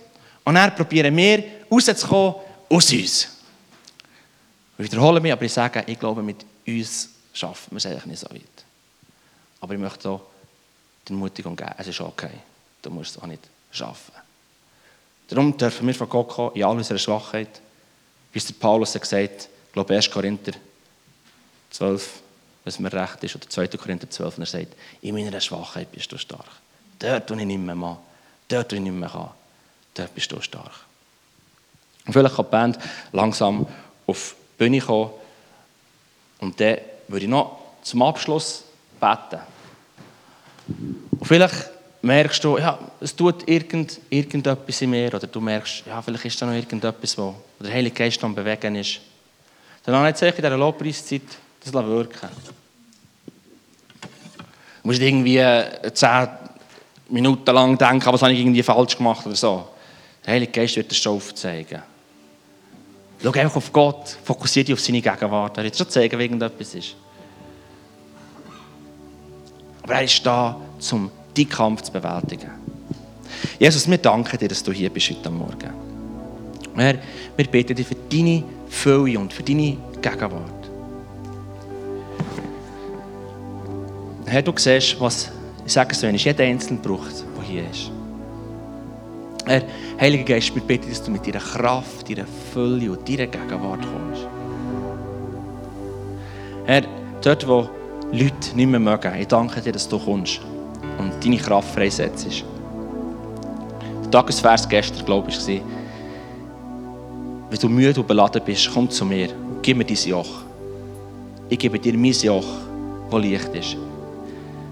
und 0.44 0.54
dann 0.54 0.74
probieren 0.74 1.16
wir, 1.16 1.44
rauszukommen 1.70 2.34
aus 2.68 2.92
uns. 2.92 3.28
Ich 4.78 4.84
wiederhole 4.84 5.20
mich, 5.20 5.32
aber 5.32 5.42
ich 5.42 5.52
sage, 5.52 5.84
ich 5.86 5.98
glaube, 5.98 6.22
mit 6.22 6.44
uns 6.66 7.10
schaffen 7.32 7.72
wir 7.72 7.78
es 7.78 7.86
eigentlich 7.86 8.06
nicht 8.06 8.20
so 8.20 8.30
weit. 8.30 8.42
Aber 9.60 9.74
ich 9.74 9.80
möchte 9.80 10.08
auch 10.08 10.22
die 11.06 11.12
Ermutigung 11.12 11.56
geben, 11.56 11.72
es 11.76 11.86
ist 11.86 12.00
okay, 12.00 12.30
du 12.82 12.90
musst 12.90 13.16
es 13.16 13.22
auch 13.22 13.26
nicht 13.26 13.42
schaffen. 13.70 14.12
Darum 15.28 15.56
dürfen 15.56 15.86
wir 15.86 15.94
von 15.94 16.08
Gott 16.08 16.28
kommen, 16.28 16.56
in 16.56 16.64
all 16.64 16.76
unserer 16.76 16.98
Schwachheit. 16.98 17.60
Wie 18.32 18.40
der 18.40 18.54
Paulus 18.54 18.94
hat 18.94 19.02
gesagt, 19.02 19.48
ich 19.66 19.72
glaube 19.72 19.94
1. 19.94 20.10
Korinther 20.10 20.52
12, 21.70 22.20
was 22.64 22.78
mir 22.78 22.92
recht 22.92 23.22
ist, 23.24 23.36
oder 23.36 23.48
2. 23.48 23.68
Korinther 23.68 24.08
12, 24.08 24.36
und 24.38 24.42
er 24.42 24.46
sagt, 24.46 24.76
in 25.02 25.14
meiner 25.14 25.40
Schwachheit 25.40 25.90
bist 25.92 26.10
du 26.12 26.18
stark. 26.18 26.46
Dort, 26.98 27.30
wo 27.30 27.34
ich 27.34 27.44
nicht 27.44 27.58
mehr 27.58 27.74
mache, 27.74 27.98
dort, 28.48 28.72
wo 28.72 28.76
ich 28.76 28.82
nicht 28.82 28.92
mehr 28.92 29.08
kann, 29.08 29.30
dort 29.94 30.14
bist 30.14 30.30
du 30.30 30.40
stark. 30.40 30.72
Und 32.06 32.12
vielleicht 32.12 32.36
kann 32.36 32.44
die 32.44 32.50
Band 32.50 32.78
langsam 33.12 33.66
auf 34.06 34.34
die 34.38 34.64
Bühne 34.64 34.80
kommen 34.80 35.10
und 36.40 36.60
dann 36.60 36.78
würde 37.08 37.24
ich 37.24 37.30
noch 37.30 37.58
zum 37.82 38.02
Abschluss 38.02 38.64
beten. 39.00 39.40
Und 40.66 41.26
vielleicht 41.26 41.70
merkst 42.02 42.42
du, 42.42 42.58
ja, 42.58 42.78
es 43.00 43.14
tut 43.14 43.46
irgend, 43.48 44.00
irgendetwas 44.08 44.80
in 44.82 44.90
mir, 44.90 45.14
oder 45.14 45.26
du 45.26 45.40
merkst, 45.40 45.84
ja, 45.86 46.00
vielleicht 46.00 46.24
ist 46.24 46.40
da 46.40 46.46
noch 46.46 46.54
irgendetwas, 46.54 47.16
wo 47.18 47.34
der 47.58 47.72
Heilige 47.72 47.94
Geist 47.94 48.22
am 48.24 48.34
Bewegen 48.34 48.76
ist. 48.76 49.00
Dann 49.84 49.94
habe 49.94 50.10
ich 50.10 50.22
in 50.22 50.34
dieser 50.34 50.56
Lobpreiszeit 50.56 51.22
das 51.64 51.72
wirken 51.72 52.28
Du 54.82 54.88
musst 54.88 55.00
irgendwie 55.00 55.42
zehn 55.92 56.28
Minuten 57.10 57.54
lang 57.54 57.76
denken, 57.76 58.12
was 58.12 58.22
habe 58.22 58.32
ich 58.32 58.40
irgendwie 58.40 58.62
falsch 58.62 58.96
gemacht 58.96 59.26
oder 59.26 59.36
so. 59.36 59.68
Der 60.24 60.34
Heilige 60.34 60.52
Geist 60.52 60.76
wird 60.76 60.90
das 60.90 60.98
schon 60.98 61.16
aufzeigen. 61.16 61.82
Schau 63.22 63.32
einfach 63.32 63.56
auf 63.56 63.72
Gott, 63.72 64.16
fokussiere 64.24 64.64
dich 64.64 64.72
auf 64.72 64.80
seine 64.80 65.02
Gegenwart. 65.02 65.58
Er 65.58 65.64
wird 65.64 65.76
schon 65.76 65.88
zeigen, 65.88 66.18
wie 66.18 66.22
irgendetwas 66.22 66.74
ist. 66.74 66.94
Aber 69.82 69.94
er 69.94 70.04
ist 70.04 70.24
da, 70.24 70.56
um 70.92 71.10
deinen 71.36 71.48
Kampf 71.48 71.82
zu 71.82 71.92
bewältigen. 71.92 72.50
Jesus, 73.58 73.88
wir 73.90 73.98
danken 73.98 74.38
dir, 74.38 74.48
dass 74.48 74.62
du 74.62 74.72
hier 74.72 74.88
bist 74.88 75.10
heute 75.10 75.30
Morgen. 75.30 75.70
Herr, 76.76 76.94
wir 77.36 77.46
beten 77.46 77.74
dir 77.74 77.84
für 77.84 77.96
deine 78.10 78.42
Fülle 78.68 79.18
und 79.18 79.32
für 79.32 79.42
deine 79.42 79.76
Gegenwart. 80.00 80.59
Herr, 84.30 84.42
du 84.42 84.52
siehst, 84.54 85.00
was, 85.00 85.28
ich 85.66 85.72
sage 85.72 85.90
es 85.90 86.00
so, 86.00 86.06
jeder 86.06 86.44
Einzelne 86.44 86.78
braucht, 86.78 87.24
der 87.36 87.42
hier 87.42 87.64
ist. 87.68 87.90
Herr, 89.44 89.62
Heiliger 90.00 90.22
Geist, 90.22 90.54
wir 90.54 90.62
beten, 90.62 90.88
dass 90.88 91.02
du 91.02 91.10
mit 91.10 91.26
deiner 91.26 91.40
Kraft, 91.40 92.08
deiner 92.08 92.26
Fülle 92.52 92.92
und 92.92 93.08
deiner 93.08 93.26
Gegenwart 93.26 93.80
kommst. 93.80 94.28
Herr, 96.64 96.82
dort, 97.22 97.48
wo 97.48 97.68
Leute 98.12 98.54
nicht 98.54 98.68
mehr 98.68 98.78
mögen, 98.78 99.12
ich 99.18 99.26
danke 99.26 99.60
dir, 99.60 99.72
dass 99.72 99.88
du 99.88 99.98
kommst 99.98 100.40
und 100.98 101.12
deine 101.24 101.36
Kraft 101.36 101.74
freisetzt. 101.74 102.44
Der 104.04 104.10
Tagesvers 104.12 104.68
gestern, 104.68 105.04
glaube 105.06 105.30
ich, 105.30 105.40
war, 105.40 105.64
wenn 107.50 107.58
du 107.58 107.68
müde 107.68 107.98
und 107.98 108.06
beladen 108.06 108.42
bist, 108.44 108.70
komm 108.72 108.88
zu 108.88 109.04
mir 109.04 109.30
und 109.30 109.60
gib 109.60 109.76
mir 109.76 109.84
dein 109.84 109.96
Joch. 109.96 110.42
Ich 111.48 111.58
gebe 111.58 111.80
dir 111.80 111.98
mein 111.98 112.12
Joch, 112.12 112.46
das 113.10 113.20
leicht 113.24 113.54
ist. 113.56 113.89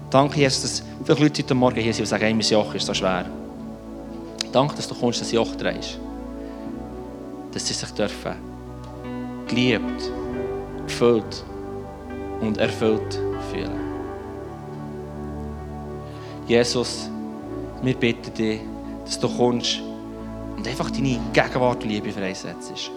Danke, 0.09 0.39
Jesus, 0.39 0.61
dass 0.61 0.83
viele 1.05 1.19
Leute 1.19 1.43
heute 1.43 1.53
Morgen 1.53 1.79
hier 1.79 1.93
sind 1.93 2.03
und 2.03 2.07
sagen, 2.07 2.23
hey, 2.23 2.33
mein 2.33 2.41
Joch 2.41 2.73
ist 2.73 2.87
so 2.87 2.93
schwer. 2.93 3.25
Danke, 4.51 4.75
dass 4.75 4.87
du 4.87 4.95
kommst, 4.95 5.21
das 5.21 5.31
Joch 5.31 5.55
drehst. 5.55 5.99
Dass 7.51 7.67
sie 7.67 7.73
sich 7.73 7.91
dürfen 7.91 8.33
geliebt, 9.47 10.11
gefüllt 10.85 11.43
und 12.39 12.57
erfüllt 12.57 13.19
fühlen. 13.51 13.79
Jesus, 16.47 17.09
wir 17.81 17.95
bitten 17.95 18.33
dich, 18.33 18.61
dass 19.05 19.19
du 19.19 19.27
kommst 19.27 19.81
und 20.55 20.67
einfach 20.67 20.89
deine 20.91 21.19
Gegenwart 21.33 21.83
und 21.83 21.89
Liebe 21.89 22.11
freisetzt. 22.11 22.91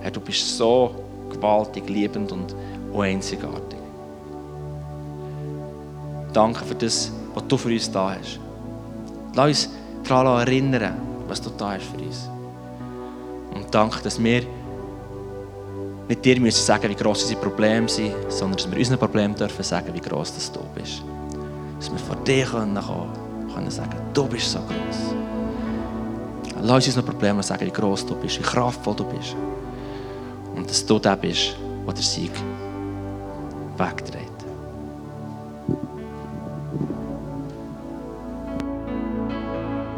Herr, 0.00 0.10
du 0.10 0.20
bist 0.20 0.56
so 0.56 0.94
gewaltig, 1.30 1.88
liebend 1.88 2.32
und 2.32 2.54
einzigartig. 2.94 3.85
Danke 6.36 6.66
für 6.66 6.74
das, 6.74 7.10
was 7.32 7.48
du 7.48 7.56
für 7.56 7.70
uns 7.70 7.90
da 7.90 8.14
hast. 8.14 8.38
Lass 9.34 9.46
uns 9.46 9.70
daran 10.06 10.46
erinnern, 10.46 10.92
was 11.26 11.40
du 11.40 11.48
da 11.56 11.72
hast 11.72 11.84
für 11.84 12.04
uns. 12.04 12.28
Und 13.54 13.74
danke, 13.74 14.02
dass 14.02 14.22
wir 14.22 14.42
nicht 16.06 16.22
dir 16.22 16.38
müssen 16.38 16.62
sagen, 16.62 16.90
wie 16.90 16.94
gross 16.94 17.22
unsere 17.22 17.40
Probleme 17.40 17.88
sind, 17.88 18.12
sondern 18.28 18.58
dass 18.58 18.70
wir 18.70 18.78
unseren 18.78 18.98
Problemen 18.98 19.34
dürfen 19.34 19.62
sagen, 19.62 19.94
wie 19.94 20.00
gross 20.00 20.34
das 20.34 20.52
du 20.52 20.60
bist. 20.74 21.02
Dass 21.78 21.90
wir 21.90 21.98
vor 22.00 22.16
dir 22.16 22.44
kommen 22.44 22.74
können, 22.74 23.54
können 23.54 23.70
sagen, 23.70 23.96
du 24.12 24.26
bist 24.26 24.52
so 24.52 24.58
gross. 24.58 25.14
Lass 26.60 26.70
uns 26.70 26.88
unsere 26.88 27.06
Probleme 27.06 27.42
sagen, 27.42 27.64
wie 27.64 27.70
gross 27.70 28.04
du 28.04 28.14
bist, 28.14 28.38
wie 28.38 28.42
kraftvoll 28.42 28.94
du 28.94 29.04
bist. 29.04 29.34
Und 30.54 30.68
dass 30.68 30.84
du 30.84 30.98
der 30.98 31.16
bist, 31.16 31.56
der 31.86 31.94
der 31.94 32.02
Sieg 32.02 32.32
wegträgt. 33.78 34.15